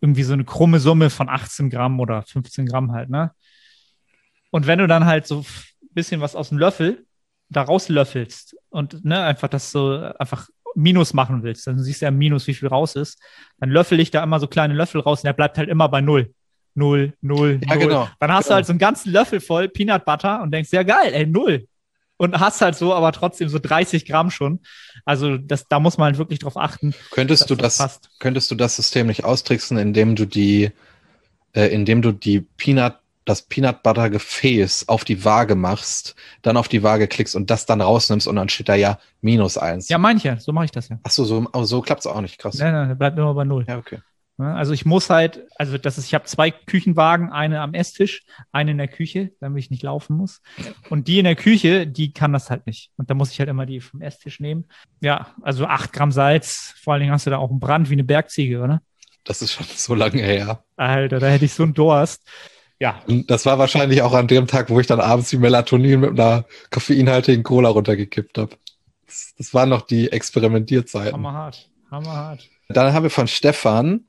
[0.02, 3.10] Irgendwie so eine krumme Summe von 18 Gramm oder 15 Gramm halt.
[3.10, 3.32] Ne?
[4.52, 5.46] Und wenn du dann halt so ein
[5.94, 7.06] bisschen was aus dem Löffel
[7.50, 12.12] da rauslöffelst und ne, einfach das so einfach Minus machen willst, dann siehst du ja
[12.12, 13.20] Minus, wie viel raus ist,
[13.60, 16.02] dann löffel ich da immer so kleine Löffel raus und der bleibt halt immer bei
[16.02, 16.34] Null.
[16.76, 17.84] Null, Null, ja, Null.
[17.84, 18.10] Genau.
[18.20, 18.50] Dann hast genau.
[18.50, 21.68] du halt so einen ganzen Löffel voll Peanut Butter und denkst, ja geil, ey, Null.
[22.18, 24.60] Und hast halt so, aber trotzdem so 30 Gramm schon.
[25.06, 26.94] Also das, da muss man halt wirklich drauf achten.
[27.12, 30.72] Könntest du das, das könntest du das System nicht austricksen, indem du die,
[31.54, 32.96] äh, indem du die Peanut
[33.26, 37.66] das Peanut Butter Gefäß auf die Waage machst, dann auf die Waage klickst und das
[37.66, 39.90] dann rausnimmst und dann steht da ja minus eins.
[39.90, 41.00] Ja, manche, so mache ich das ja.
[41.04, 42.58] Ach so, so, oh, so klappt's auch nicht, krass.
[42.58, 43.66] Nein, nein, bleibt immer bei null.
[43.68, 44.00] Ja, okay.
[44.40, 48.72] Also ich muss halt, also das ist, ich habe zwei Küchenwagen, eine am Esstisch, eine
[48.72, 50.42] in der Küche, damit ich nicht laufen muss.
[50.90, 52.92] Und die in der Küche, die kann das halt nicht.
[52.96, 54.70] Und da muss ich halt immer die vom Esstisch nehmen.
[55.02, 57.96] Ja, also acht Gramm Salz, vor allen Dingen hast du da auch einen Brand wie
[57.96, 58.82] eine Bergziege, oder?
[59.26, 60.64] Das ist schon so lange her.
[60.78, 62.24] Alter, da hätte ich so einen Durst.
[62.80, 63.02] Ja.
[63.08, 66.12] Und das war wahrscheinlich auch an dem Tag, wo ich dann abends die Melatonin mit
[66.12, 68.56] einer koffeinhaltigen Cola runtergekippt habe.
[69.06, 71.14] Das, das waren noch die Experimentierzeiten.
[71.14, 72.50] Hammerhart, hammerhart.
[72.70, 74.06] Dann haben wir von Stefan,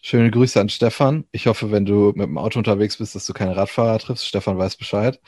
[0.00, 1.24] schöne Grüße an Stefan.
[1.32, 4.26] Ich hoffe, wenn du mit dem Auto unterwegs bist, dass du keine Radfahrer triffst.
[4.26, 5.20] Stefan weiß Bescheid.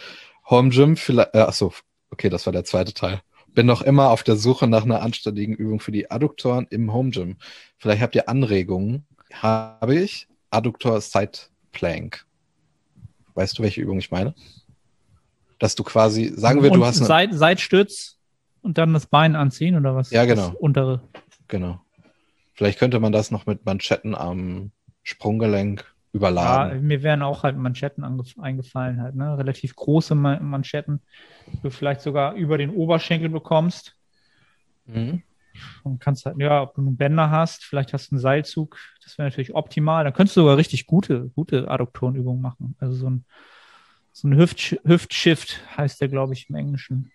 [0.49, 1.73] Home Gym, vielleicht, äh, achso,
[2.11, 3.21] okay, das war der zweite Teil.
[3.49, 7.11] Bin noch immer auf der Suche nach einer anständigen Übung für die Adduktoren im Home
[7.11, 7.37] Gym.
[7.79, 9.07] Vielleicht habt ihr Anregungen.
[9.33, 10.29] Habe ich.
[10.51, 11.39] Adduktor Side
[11.73, 12.25] Plank.
[13.35, 14.35] Weißt du, welche Übung ich meine?
[15.59, 17.07] Dass du quasi, sagen wir, und du hast eine.
[17.07, 18.19] Seit, Seitstütz
[18.63, 20.11] und dann das Bein anziehen oder was?
[20.11, 20.49] Ja, genau.
[20.49, 21.03] Das untere.
[21.49, 21.81] Genau.
[22.55, 24.71] Vielleicht könnte man das noch mit Manschetten am
[25.03, 26.87] Sprunggelenk Ja, überladen.
[26.87, 29.39] mir wären auch halt Manschetten eingefallen, halt, ne?
[29.39, 31.01] Relativ große Ma Manschetten,
[31.53, 33.97] die du vielleicht sogar über den Oberschenkel bekommst.
[34.87, 35.23] Mhm.
[35.83, 39.19] Und kannst halt, ja, ob du einen Bänder hast, vielleicht hast du einen Seilzug, das
[39.19, 40.05] wäre natürlich optimal.
[40.05, 42.77] Dann könntest du sogar richtig gute, gute Adduktorenübungen machen.
[42.79, 43.25] Also so ein,
[44.13, 47.11] so ein Hüft Hüftshift heißt der, glaube ich, im Englischen.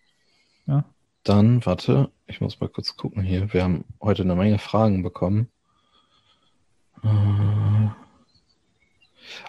[1.24, 3.52] Dann, warte, ich muss mal kurz gucken hier.
[3.54, 5.50] Wir haben heute eine Menge Fragen bekommen.
[7.04, 7.90] Äh,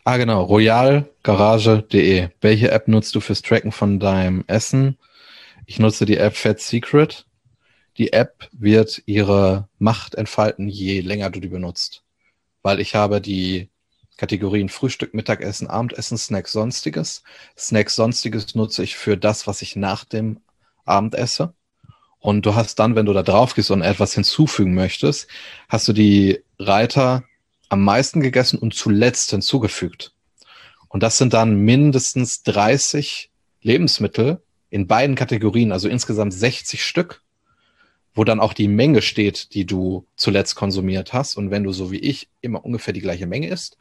[0.05, 2.29] Ah, genau, royalgarage.de.
[2.41, 4.99] Welche App nutzt du fürs Tracken von deinem Essen?
[5.67, 7.27] Ich nutze die App Fat Secret.
[7.99, 12.03] Die App wird ihre Macht entfalten, je länger du die benutzt.
[12.63, 13.71] Weil ich habe die
[14.17, 17.23] Kategorien Frühstück, Mittagessen, Abendessen, Snack, Sonstiges.
[17.57, 20.41] Snack, Sonstiges nutze ich für das, was ich nach dem
[20.85, 21.55] Abend esse.
[22.19, 25.29] Und du hast dann, wenn du da drauf gehst und etwas hinzufügen möchtest,
[25.69, 27.25] hast du die Reiter
[27.69, 30.13] am meisten gegessen und zuletzt hinzugefügt.
[30.89, 33.31] Und das sind dann mindestens 30
[33.61, 37.23] Lebensmittel in beiden Kategorien, also insgesamt 60 Stück,
[38.17, 41.37] wo dann auch die Menge steht, die du zuletzt konsumiert hast.
[41.37, 43.77] Und wenn du so wie ich immer ungefähr die gleiche Menge isst,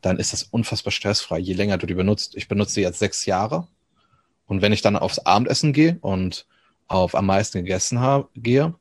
[0.00, 2.36] dann ist das unfassbar stressfrei, je länger du die benutzt.
[2.36, 3.66] Ich benutze die jetzt sechs Jahre.
[4.46, 6.46] Und wenn ich dann aufs Abendessen gehe und
[6.86, 8.74] auf am meisten gegessen habe, gehe,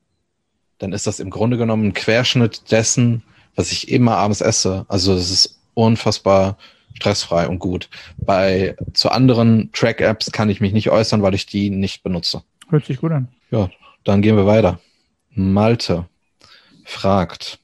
[0.77, 3.23] dann ist das im Grunde genommen ein Querschnitt dessen,
[3.55, 4.85] was ich immer abends esse.
[4.87, 6.57] Also es ist unfassbar
[6.93, 7.89] stressfrei und gut.
[8.17, 12.43] Bei zu anderen Track-Apps kann ich mich nicht äußern, weil ich die nicht benutze.
[12.69, 13.29] Hört sich gut an.
[13.49, 13.71] Ja,
[14.05, 14.79] dann gehen wir weiter.
[15.31, 16.07] Malte
[16.85, 17.59] fragt.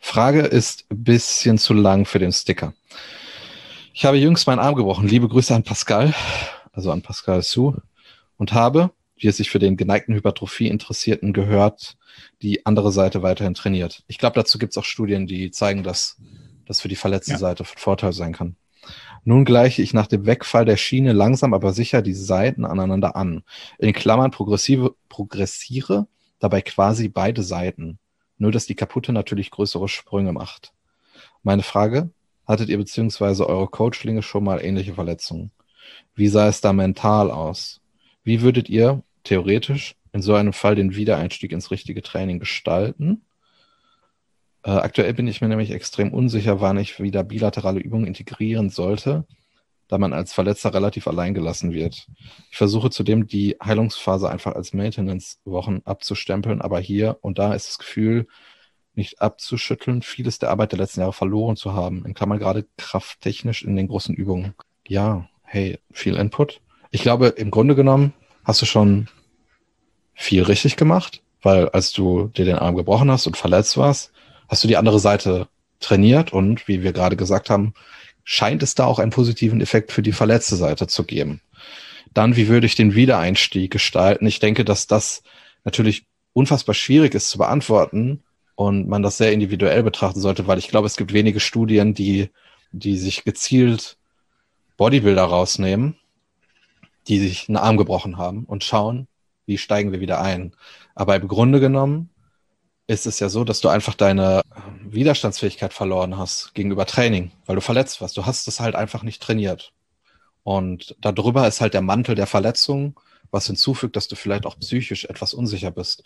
[0.00, 2.74] Frage ist ein bisschen zu lang für den Sticker.
[3.92, 5.08] Ich habe jüngst meinen Arm gebrochen.
[5.08, 6.14] Liebe Grüße an Pascal,
[6.72, 7.74] also an Pascal Su,
[8.36, 11.96] und habe, wie es sich für den geneigten Hypertrophie-Interessierten gehört,
[12.42, 14.02] die andere Seite weiterhin trainiert.
[14.06, 16.16] Ich glaube, dazu gibt es auch Studien, die zeigen, dass
[16.66, 17.38] das für die verletzte Ja.
[17.38, 18.56] Seite von Vorteil sein kann.
[19.24, 23.42] Nun gleiche ich nach dem Wegfall der Schiene langsam aber sicher die Seiten aneinander an.
[23.78, 26.06] In Klammern progressive, progressiere
[26.38, 27.98] dabei quasi beide Seiten.
[28.38, 30.72] Nur, dass die kaputte natürlich größere Sprünge macht.
[31.42, 32.10] Meine Frage,
[32.46, 35.50] hattet ihr beziehungsweise eure Coachlinge schon mal ähnliche Verletzungen?
[36.14, 37.80] Wie sah es da mental aus?
[38.24, 43.22] Wie würdet ihr theoretisch in so einem Fall den Wiedereinstieg ins richtige Training gestalten?
[44.62, 49.26] Äh, aktuell bin ich mir nämlich extrem unsicher, wann ich wieder bilaterale Übungen integrieren sollte,
[49.88, 52.06] da man als Verletzter relativ allein gelassen wird.
[52.50, 57.78] Ich versuche zudem die Heilungsphase einfach als Maintenance-Wochen abzustempeln, aber hier und da ist das
[57.78, 58.26] Gefühl,
[58.94, 62.04] nicht abzuschütteln, vieles der Arbeit der letzten Jahre verloren zu haben.
[62.04, 64.54] In Klammern gerade krafttechnisch in den großen Übungen.
[64.86, 66.60] Ja, hey, viel Input.
[66.90, 68.12] Ich glaube, im Grunde genommen
[68.44, 69.08] hast du schon
[70.12, 74.12] viel richtig gemacht, weil als du dir den Arm gebrochen hast und verletzt warst,
[74.50, 75.48] hast du die andere Seite
[75.78, 77.72] trainiert und wie wir gerade gesagt haben,
[78.24, 81.40] scheint es da auch einen positiven Effekt für die verletzte Seite zu geben.
[82.12, 84.26] Dann, wie würde ich den Wiedereinstieg gestalten?
[84.26, 85.22] Ich denke, dass das
[85.64, 88.24] natürlich unfassbar schwierig ist zu beantworten
[88.56, 92.30] und man das sehr individuell betrachten sollte, weil ich glaube, es gibt wenige Studien, die,
[92.72, 93.96] die sich gezielt
[94.76, 95.96] Bodybuilder rausnehmen,
[97.06, 99.06] die sich einen Arm gebrochen haben und schauen,
[99.46, 100.52] wie steigen wir wieder ein.
[100.94, 102.10] Aber im Grunde genommen
[102.90, 107.54] ist es ja so, dass du einfach deine ähm, Widerstandsfähigkeit verloren hast gegenüber Training, weil
[107.54, 108.16] du verletzt warst.
[108.16, 109.72] Du hast es halt einfach nicht trainiert.
[110.42, 112.98] Und darüber ist halt der Mantel der Verletzung,
[113.30, 116.02] was hinzufügt, dass du vielleicht auch psychisch etwas unsicher bist.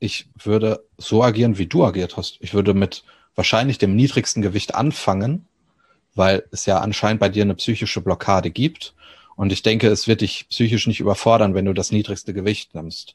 [0.00, 2.38] Ich würde so agieren, wie du agiert hast.
[2.40, 3.04] Ich würde mit
[3.36, 5.46] wahrscheinlich dem niedrigsten Gewicht anfangen,
[6.16, 8.94] weil es ja anscheinend bei dir eine psychische Blockade gibt.
[9.36, 13.14] Und ich denke, es wird dich psychisch nicht überfordern, wenn du das niedrigste Gewicht nimmst.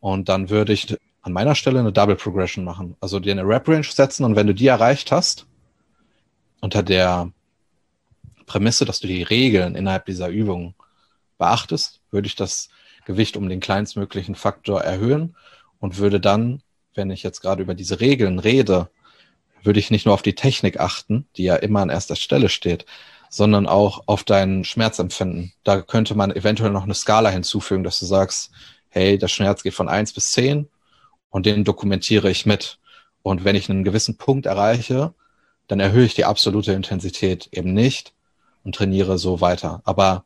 [0.00, 2.96] Und dann würde ich an meiner Stelle eine Double Progression machen.
[3.00, 5.46] Also dir eine Rep Range setzen und wenn du die erreicht hast,
[6.60, 7.30] unter der
[8.46, 10.74] Prämisse, dass du die Regeln innerhalb dieser Übung
[11.38, 12.68] beachtest, würde ich das
[13.06, 15.36] Gewicht um den kleinstmöglichen Faktor erhöhen
[15.78, 16.62] und würde dann,
[16.94, 18.90] wenn ich jetzt gerade über diese Regeln rede,
[19.62, 22.86] würde ich nicht nur auf die Technik achten, die ja immer an erster Stelle steht,
[23.28, 25.52] sondern auch auf dein Schmerzempfinden.
[25.64, 28.50] Da könnte man eventuell noch eine Skala hinzufügen, dass du sagst,
[28.88, 30.68] hey, der Schmerz geht von eins bis zehn
[31.30, 32.78] und den dokumentiere ich mit.
[33.22, 35.14] Und wenn ich einen gewissen Punkt erreiche,
[35.68, 38.12] dann erhöhe ich die absolute Intensität eben nicht
[38.64, 39.82] und trainiere so weiter.
[39.84, 40.24] Aber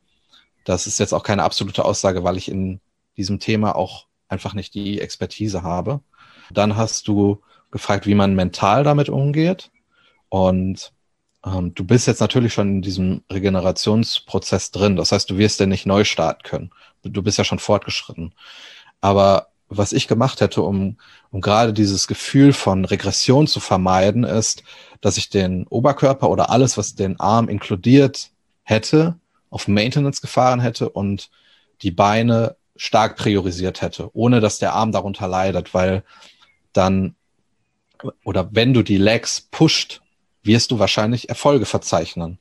[0.65, 2.81] das ist jetzt auch keine absolute Aussage, weil ich in
[3.17, 6.01] diesem Thema auch einfach nicht die Expertise habe.
[6.51, 7.41] Dann hast du
[7.71, 9.71] gefragt, wie man mental damit umgeht.
[10.29, 10.93] Und
[11.45, 14.97] ähm, du bist jetzt natürlich schon in diesem Regenerationsprozess drin.
[14.97, 16.71] Das heißt, du wirst ja nicht neu starten können.
[17.03, 18.35] Du bist ja schon fortgeschritten.
[19.01, 20.97] Aber was ich gemacht hätte, um,
[21.31, 24.63] um gerade dieses Gefühl von Regression zu vermeiden, ist,
[25.01, 28.31] dass ich den Oberkörper oder alles, was den Arm inkludiert
[28.63, 29.17] hätte,
[29.51, 31.31] auf Maintenance gefahren hätte und
[31.83, 36.03] die Beine stark priorisiert hätte, ohne dass der Arm darunter leidet, weil
[36.73, 37.15] dann
[38.25, 40.03] oder wenn du die Legs pusht,
[40.43, 42.39] wirst du wahrscheinlich Erfolge verzeichnen.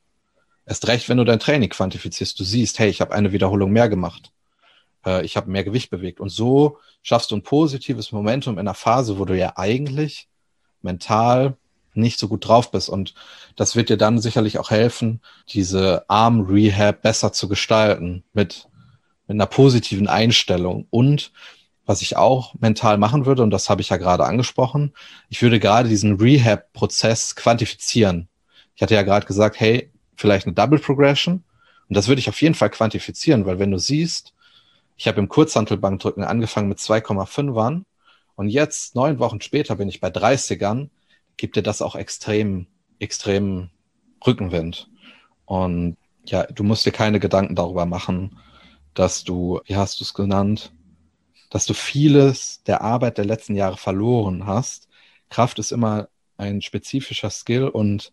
[0.66, 3.88] Erst recht, wenn du dein Training quantifizierst, du siehst, hey, ich habe eine Wiederholung mehr
[3.88, 4.32] gemacht,
[5.06, 8.74] äh, ich habe mehr Gewicht bewegt und so schaffst du ein positives Momentum in einer
[8.74, 10.28] Phase, wo du ja eigentlich
[10.82, 11.56] mental
[11.94, 12.88] nicht so gut drauf bist.
[12.88, 13.14] Und
[13.56, 18.68] das wird dir dann sicherlich auch helfen, diese Arm-Rehab besser zu gestalten mit,
[19.26, 20.86] mit einer positiven Einstellung.
[20.90, 21.32] Und
[21.86, 24.92] was ich auch mental machen würde, und das habe ich ja gerade angesprochen,
[25.28, 28.28] ich würde gerade diesen Rehab-Prozess quantifizieren.
[28.74, 31.44] Ich hatte ja gerade gesagt, hey, vielleicht eine Double Progression.
[31.88, 34.33] Und das würde ich auf jeden Fall quantifizieren, weil wenn du siehst,
[34.96, 37.84] ich habe im Kurzhantelbankdrücken angefangen mit 2,5ern
[38.36, 40.90] und jetzt, neun Wochen später, bin ich bei 30ern,
[41.36, 42.66] gibt dir das auch extrem,
[42.98, 43.70] extrem
[44.26, 44.88] Rückenwind.
[45.44, 48.38] Und ja, du musst dir keine Gedanken darüber machen,
[48.94, 50.72] dass du, wie hast du es genannt,
[51.50, 54.88] dass du vieles der Arbeit der letzten Jahre verloren hast.
[55.28, 58.12] Kraft ist immer ein spezifischer Skill und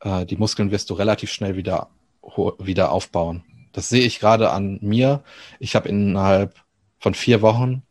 [0.00, 1.90] äh, die Muskeln wirst du relativ schnell wieder,
[2.58, 3.44] wieder aufbauen.
[3.76, 5.22] Das sehe ich gerade an mir.
[5.60, 6.54] Ich habe innerhalb
[6.98, 7.82] von vier Wochen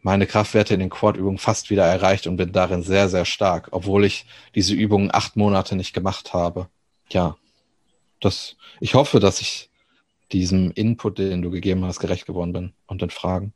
[0.00, 4.04] meine Kraftwerte in den Quad-Übungen fast wieder erreicht und bin darin sehr, sehr stark, obwohl
[4.04, 6.68] ich diese Übungen acht Monate nicht gemacht habe.
[7.10, 7.36] Ja,
[8.20, 9.70] das, ich hoffe, dass ich
[10.30, 13.52] diesem Input, den du gegeben hast, gerecht geworden bin und den Fragen.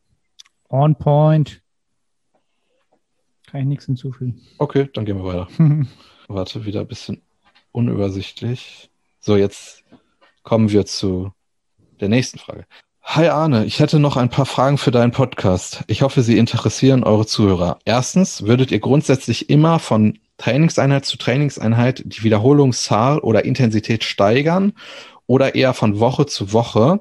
[0.69, 1.63] On point.
[3.47, 4.41] Kann ich nichts hinzufügen.
[4.59, 5.49] Okay, dann gehen wir weiter.
[6.27, 7.23] Warte, wieder ein bisschen
[7.71, 8.91] unübersichtlich.
[9.21, 9.85] So, jetzt
[10.43, 11.33] kommen wir zu
[12.03, 12.67] der nächsten Frage.
[13.05, 15.83] Hi Arne, ich hätte noch ein paar Fragen für deinen Podcast.
[15.87, 17.79] Ich hoffe, sie interessieren eure Zuhörer.
[17.85, 24.73] Erstens, würdet ihr grundsätzlich immer von Trainingseinheit zu Trainingseinheit die Wiederholungszahl oder Intensität steigern
[25.27, 27.01] oder eher von Woche zu Woche?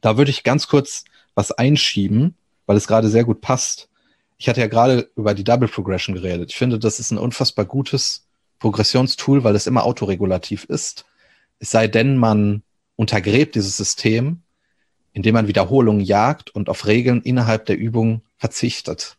[0.00, 1.04] Da würde ich ganz kurz
[1.34, 2.34] was einschieben,
[2.66, 3.88] weil es gerade sehr gut passt.
[4.36, 6.50] Ich hatte ja gerade über die Double Progression geredet.
[6.50, 8.26] Ich finde, das ist ein unfassbar gutes
[8.58, 11.04] Progressionstool, weil es immer autoregulativ ist.
[11.58, 12.62] Es sei denn, man
[12.96, 14.44] untergräbt dieses System
[15.14, 19.16] indem man Wiederholungen jagt und auf Regeln innerhalb der Übung verzichtet.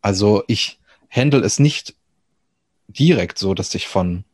[0.00, 0.78] Also ich
[1.10, 1.96] handle es nicht
[2.86, 4.24] direkt so, dass ich von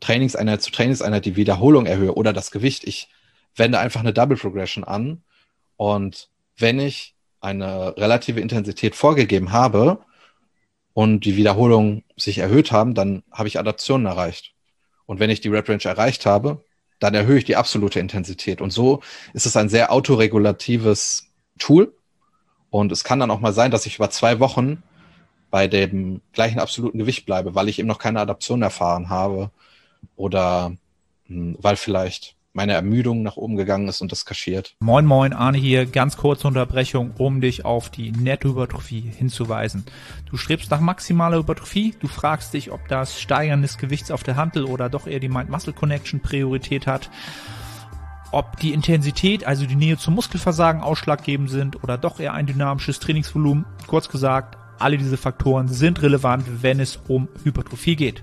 [0.00, 2.84] Trainingseinheit zu Trainingseinheit die Wiederholung erhöhe oder das Gewicht.
[2.84, 3.08] Ich
[3.54, 5.22] wende einfach eine Double Progression an
[5.76, 9.98] und wenn ich eine relative Intensität vorgegeben habe
[10.94, 14.54] und die Wiederholungen sich erhöht haben, dann habe ich Adaptionen erreicht.
[15.04, 16.64] Und wenn ich die Rep Range erreicht habe,
[16.98, 18.60] dann erhöhe ich die absolute Intensität.
[18.60, 19.02] Und so
[19.34, 21.28] ist es ein sehr autoregulatives
[21.58, 21.94] Tool.
[22.70, 24.82] Und es kann dann auch mal sein, dass ich über zwei Wochen
[25.50, 29.50] bei dem gleichen absoluten Gewicht bleibe, weil ich eben noch keine Adaption erfahren habe
[30.16, 30.76] oder
[31.26, 34.74] hm, weil vielleicht meine Ermüdung nach oben gegangen ist und das kaschiert.
[34.80, 35.84] Moin Moin, Arne hier.
[35.84, 39.84] Ganz kurze Unterbrechung, um dich auf die Nettohypertrophie hinzuweisen.
[40.30, 41.94] Du strebst nach maximaler Hypertrophie.
[42.00, 45.28] Du fragst dich, ob das Steigern des Gewichts auf der Handel oder doch eher die
[45.28, 47.10] Mind-Muscle-Connection Priorität hat.
[48.32, 53.00] Ob die Intensität, also die Nähe zum Muskelversagen ausschlaggebend sind oder doch eher ein dynamisches
[53.00, 53.66] Trainingsvolumen.
[53.86, 58.22] Kurz gesagt, alle diese Faktoren sind relevant, wenn es um Hypertrophie geht.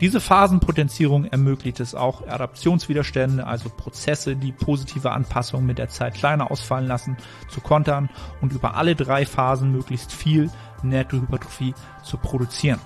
[0.00, 6.52] Diese Phasenpotenzierung ermöglicht es auch, Adaptionswiderstände, also Prozesse, die positive Anpassungen mit der Zeit kleiner
[6.52, 7.16] ausfallen lassen,
[7.48, 8.08] zu kontern
[8.40, 10.50] und über alle drei Phasen möglichst viel
[10.84, 11.74] Nettohypertrophie
[12.04, 12.78] zu produzieren.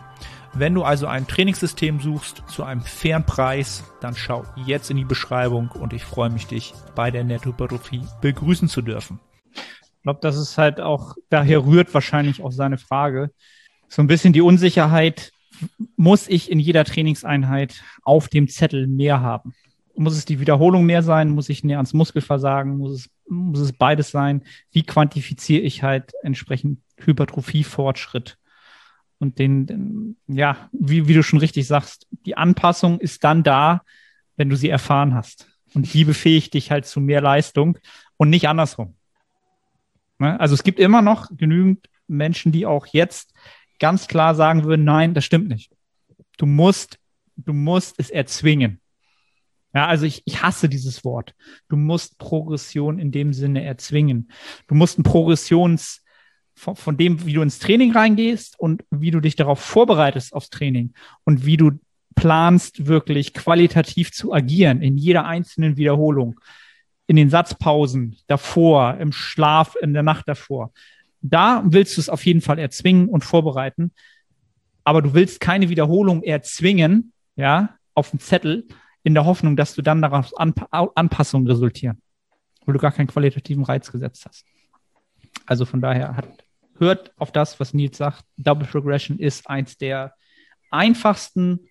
[0.55, 5.05] Wenn du also ein Trainingssystem suchst zu einem fairen Preis, dann schau jetzt in die
[5.05, 9.21] Beschreibung und ich freue mich, dich bei der Nettohypertrophie begrüßen zu dürfen.
[9.55, 13.31] Ich glaube, das ist halt auch, daher rührt wahrscheinlich auch seine Frage.
[13.89, 15.33] So ein bisschen die Unsicherheit,
[15.97, 19.55] muss ich in jeder Trainingseinheit auf dem Zettel mehr haben?
[19.95, 21.31] Muss es die Wiederholung mehr sein?
[21.31, 22.79] Muss ich näher ans Muskelversagen?
[22.79, 24.43] Muss es, muss es beides sein?
[24.71, 28.39] Wie quantifiziere ich halt entsprechend Hypertrophie-Fortschritt?
[29.19, 33.83] Und den, den, ja, wie, wie du schon richtig sagst, die Anpassung ist dann da,
[34.37, 35.47] wenn du sie erfahren hast.
[35.75, 37.79] Und die befähigt dich halt zu mehr Leistung
[38.17, 38.97] und nicht andersrum.
[40.19, 40.39] Ne?
[40.41, 43.33] Also es gibt immer noch genügend Menschen, die auch jetzt
[43.83, 45.73] ganz klar sagen würden, nein, das stimmt nicht.
[46.39, 46.99] Du musst,
[47.37, 48.81] du musst es erzwingen.
[49.75, 51.35] Ja, also ich, ich hasse dieses Wort.
[51.69, 54.31] Du musst Progression in dem Sinne erzwingen.
[54.69, 56.03] Du musst ein Progressions,
[56.55, 60.51] von, von dem, wie du ins Training reingehst und wie du dich darauf vorbereitest aufs
[60.51, 60.93] Training
[61.25, 61.73] und wie du
[62.15, 66.39] planst, wirklich qualitativ zu agieren in jeder einzelnen Wiederholung,
[67.07, 70.73] in den Satzpausen davor, im Schlaf, in der Nacht davor.
[71.23, 73.93] Da willst du es auf jeden Fall erzwingen und vorbereiten.
[74.85, 78.67] Aber du willst keine Wiederholung erzwingen, ja, auf dem Zettel,
[79.05, 82.01] in der Hoffnung, dass du dann daraus Anp Anpassungen resultieren,
[82.65, 84.45] weil du gar keinen qualitativen Reiz gesetzt hast.
[85.47, 86.45] Also von daher hat,
[86.79, 88.25] hört auf das, was Nils sagt.
[88.37, 90.15] Double Progression ist eins der
[90.71, 91.69] einfachsten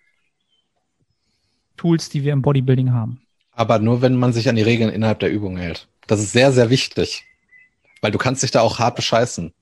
[1.78, 3.22] Tools, die wir im Bodybuilding haben.
[3.52, 5.88] Aber nur, wenn man sich an die Regeln innerhalb der Übung hält.
[6.08, 7.26] Das ist sehr, sehr wichtig.
[8.02, 9.54] Weil du kannst dich da auch hart bescheißen.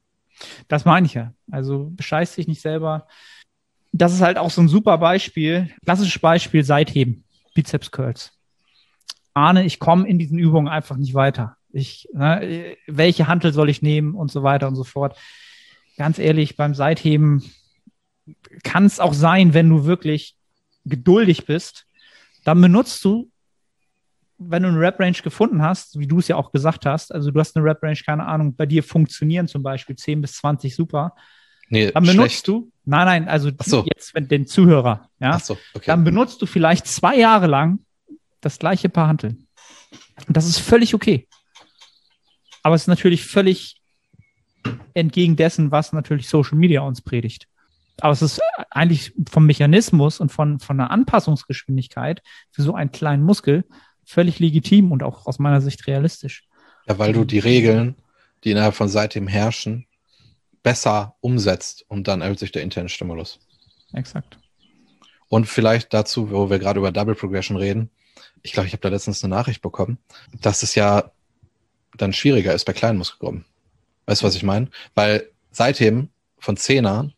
[0.68, 1.34] Das meine ich ja.
[1.52, 3.08] Also bescheiß dich nicht selber.
[3.92, 7.24] Das ist halt auch so ein super Beispiel, klassisches Beispiel Seitheben,
[7.54, 8.32] Bizeps Curls.
[9.34, 11.58] Ahne, ich komme in diesen Übungen einfach nicht weiter.
[11.72, 15.18] Ich, ne, welche Hantel soll ich nehmen und so weiter und so fort.
[15.98, 17.44] Ganz ehrlich, beim Seitheben
[18.64, 20.36] kann es auch sein, wenn du wirklich
[20.86, 21.86] geduldig bist,
[22.44, 23.30] dann benutzt du
[24.40, 27.40] wenn du eine Rap-Range gefunden hast, wie du es ja auch gesagt hast, also du
[27.40, 31.14] hast eine Rap-Range, keine Ahnung, bei dir funktionieren zum Beispiel 10 bis 20 super,
[31.70, 32.48] nee, dann benutzt schlecht.
[32.48, 33.86] du, nein, nein, also so.
[33.94, 35.86] jetzt wenn, den Zuhörer, ja, so, okay.
[35.88, 37.80] dann benutzt du vielleicht zwei Jahre lang
[38.40, 39.48] das gleiche Paar Hanteln.
[40.28, 41.28] Und das ist völlig okay.
[42.64, 43.82] Aber es ist natürlich völlig
[44.94, 47.48] entgegen dessen, was natürlich Social Media uns predigt.
[48.02, 52.22] Aber es ist eigentlich vom Mechanismus und von, von der Anpassungsgeschwindigkeit
[52.52, 53.66] für so einen kleinen Muskel
[54.10, 56.44] völlig legitim und auch aus meiner Sicht realistisch.
[56.88, 57.96] Ja, weil du die Regeln,
[58.44, 59.86] die innerhalb von seitdem herrschen,
[60.64, 63.40] besser umsetzt und dann erhöht sich der interne Stimulus.
[63.94, 64.40] Exakt.
[65.28, 67.92] Und vielleicht dazu, wo wir gerade über Double Progression reden,
[68.42, 70.00] ich glaube, ich habe da letztens eine Nachricht bekommen,
[70.42, 71.12] dass es ja
[71.96, 73.46] dann schwieriger ist bei kleinen Muskelgruppen.
[74.08, 74.70] Weißt du, was ich meine?
[74.96, 77.12] Weil seitdem von 10er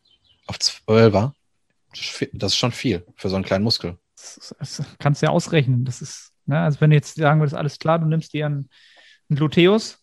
[0.46, 1.32] auf 12er,
[2.34, 3.96] das ist schon viel für so einen kleinen Muskel.
[4.14, 5.86] Das, das kannst du ja ausrechnen.
[5.86, 6.58] Das ist Ne?
[6.58, 8.68] Also wenn du jetzt sagen würdest, alles klar, du nimmst dir einen,
[9.28, 9.98] einen Gluteus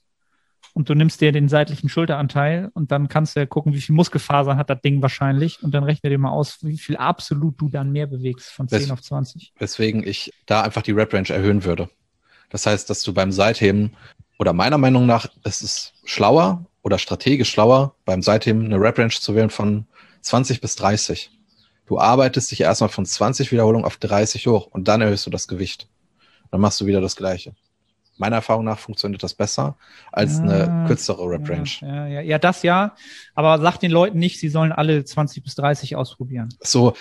[0.74, 3.96] und du nimmst dir den seitlichen Schulteranteil und dann kannst du ja gucken, wie viel
[3.96, 7.70] Muskelfasern hat das Ding wahrscheinlich und dann rechne dir mal aus, wie viel absolut du
[7.70, 9.54] dann mehr bewegst von 10 Wes auf 20.
[9.58, 11.90] Weswegen ich da einfach die Rep-Range erhöhen würde.
[12.50, 13.96] Das heißt, dass du beim Seitheben
[14.38, 19.36] oder meiner Meinung nach ist es schlauer oder strategisch schlauer, beim Seitheben eine Rep-Range zu
[19.36, 19.86] wählen von
[20.22, 21.32] 20 bis 30.
[21.86, 25.48] Du arbeitest dich erstmal von 20 Wiederholungen auf 30 hoch und dann erhöhst du das
[25.48, 25.88] Gewicht
[26.52, 27.54] dann machst du wieder das Gleiche.
[28.18, 29.78] Meiner Erfahrung nach funktioniert das besser
[30.12, 31.70] als ja, eine kürzere Rap-Range.
[31.82, 32.94] Ja, ja, ja, das ja.
[33.34, 36.50] Aber sag den Leuten nicht, sie sollen alle 20 bis 30 ausprobieren.
[36.60, 36.96] So,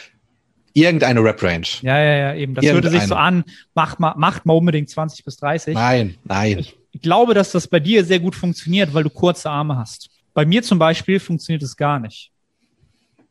[0.74, 1.66] irgendeine Rap-Range.
[1.82, 2.54] Ja, ja, ja, eben.
[2.54, 3.44] Das würde sich so an,
[3.74, 5.74] mach mal, macht mal unbedingt 20 bis 30.
[5.74, 6.58] Nein, nein.
[6.58, 10.10] Ich, glaube, dass das bei dir sehr gut funktioniert, weil du kurze Arme hast.
[10.34, 12.32] Bei mir zum Beispiel funktioniert es gar nicht.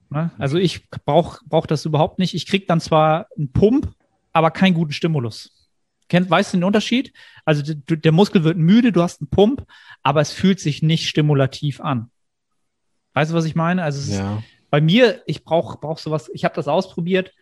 [0.09, 0.32] Ne?
[0.38, 2.34] Also ich brauche brauch das überhaupt nicht.
[2.34, 3.93] Ich krieg dann zwar einen Pump,
[4.32, 5.56] aber keinen guten Stimulus.
[6.09, 7.13] Kennt, weißt du den Unterschied?
[7.45, 9.65] Also der Muskel wird müde, du hast einen Pump,
[10.03, 12.11] aber es fühlt sich nicht stimulativ an.
[13.13, 13.83] Weißt du, was ich meine?
[13.83, 14.43] Also ja.
[14.69, 17.33] bei mir, ich brauche brauch sowas, ich habe das ausprobiert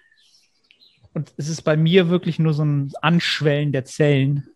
[1.14, 4.48] und es ist bei mir wirklich nur so ein Anschwellen der Zellen,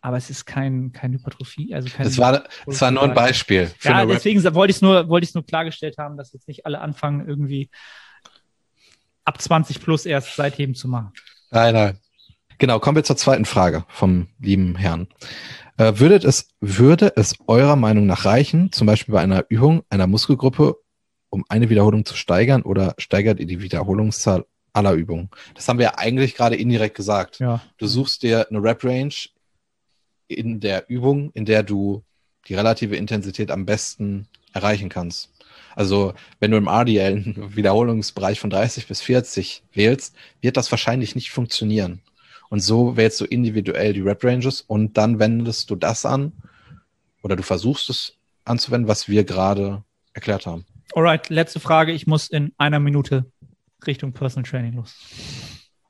[0.00, 1.74] aber es ist kein, kein Hypertrophie.
[1.74, 3.70] Also kein Das war, das war nur ein Beispiel.
[3.82, 6.66] Ja, deswegen wollte ich es nur, wollte ich es nur klargestellt haben, dass jetzt nicht
[6.66, 7.70] alle anfangen, irgendwie
[9.24, 11.12] ab 20 plus erst Seitheben zu machen.
[11.50, 11.98] Nein, nein.
[12.64, 15.08] Genau, kommen wir zur zweiten Frage vom lieben Herrn.
[15.76, 20.06] Äh, würdet es, würde es eurer Meinung nach reichen, zum Beispiel bei einer Übung einer
[20.06, 20.76] Muskelgruppe,
[21.28, 25.28] um eine Wiederholung zu steigern oder steigert ihr die Wiederholungszahl aller Übungen?
[25.52, 27.38] Das haben wir ja eigentlich gerade indirekt gesagt.
[27.38, 27.60] Ja.
[27.76, 29.14] Du suchst dir eine Rep-Range
[30.28, 32.02] in der Übung, in der du
[32.48, 35.34] die relative Intensität am besten erreichen kannst.
[35.76, 41.14] Also wenn du im RDL einen Wiederholungsbereich von 30 bis 40 wählst, wird das wahrscheinlich
[41.14, 42.00] nicht funktionieren.
[42.48, 46.32] Und so wählst du individuell die Rep-Ranges und dann wendest du das an
[47.22, 49.82] oder du versuchst es anzuwenden, was wir gerade
[50.12, 50.64] erklärt haben.
[50.94, 51.92] Alright, letzte Frage.
[51.92, 53.24] Ich muss in einer Minute
[53.86, 54.94] Richtung Personal Training los.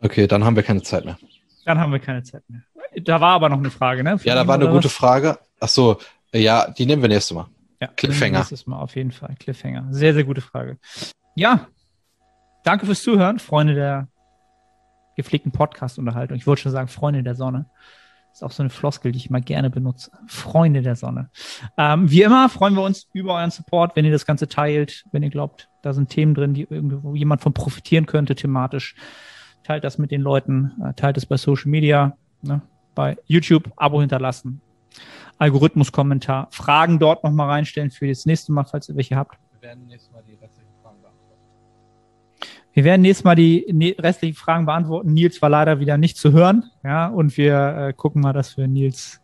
[0.00, 1.18] Okay, dann haben wir keine Zeit mehr.
[1.64, 2.62] Dann haben wir keine Zeit mehr.
[3.02, 4.18] Da war aber noch eine Frage, ne?
[4.22, 4.92] Ja, da war eine gute was?
[4.92, 5.38] Frage.
[5.60, 5.98] Ach so,
[6.32, 7.48] ja, die nehmen wir nächstes Mal.
[7.80, 8.38] Ja, Cliffhanger.
[8.38, 9.34] Nächstes Mal auf jeden Fall.
[9.38, 9.88] Cliffhanger.
[9.90, 10.78] Sehr, sehr gute Frage.
[11.34, 11.68] Ja,
[12.64, 14.08] danke fürs Zuhören, Freunde der
[15.14, 16.36] gepflegten Podcast-Unterhaltung.
[16.36, 17.66] Ich wollte schon sagen, Freunde der Sonne.
[18.32, 20.10] ist auch so eine Floskel, die ich immer gerne benutze.
[20.26, 21.30] Freunde der Sonne.
[21.76, 25.22] Ähm, wie immer freuen wir uns über euren Support, wenn ihr das Ganze teilt, wenn
[25.22, 28.96] ihr glaubt, da sind Themen drin, die irgendwo jemand von profitieren könnte thematisch.
[29.62, 32.60] Teilt das mit den Leuten, äh, teilt es bei Social Media, ne,
[32.94, 34.60] bei YouTube, Abo hinterlassen,
[35.38, 39.38] Algorithmus-Kommentar, Fragen dort nochmal reinstellen für das nächste Mal, falls ihr welche habt.
[39.52, 40.13] Wir werden nächstes Mal
[42.74, 45.14] Wir werden nächstes Mal die ne- restlichen Fragen beantworten.
[45.14, 48.66] Nils war leider wieder nicht zu hören, ja, und wir äh, gucken mal, dass wir
[48.66, 49.22] Nils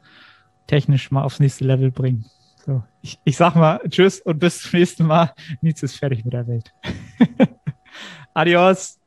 [0.69, 2.27] technisch mal aufs nächste Level bringen.
[2.65, 5.33] So, ich, ich sag mal Tschüss und bis zum nächsten Mal.
[5.61, 6.73] Nils ist fertig mit der Welt.
[8.35, 9.00] Adios.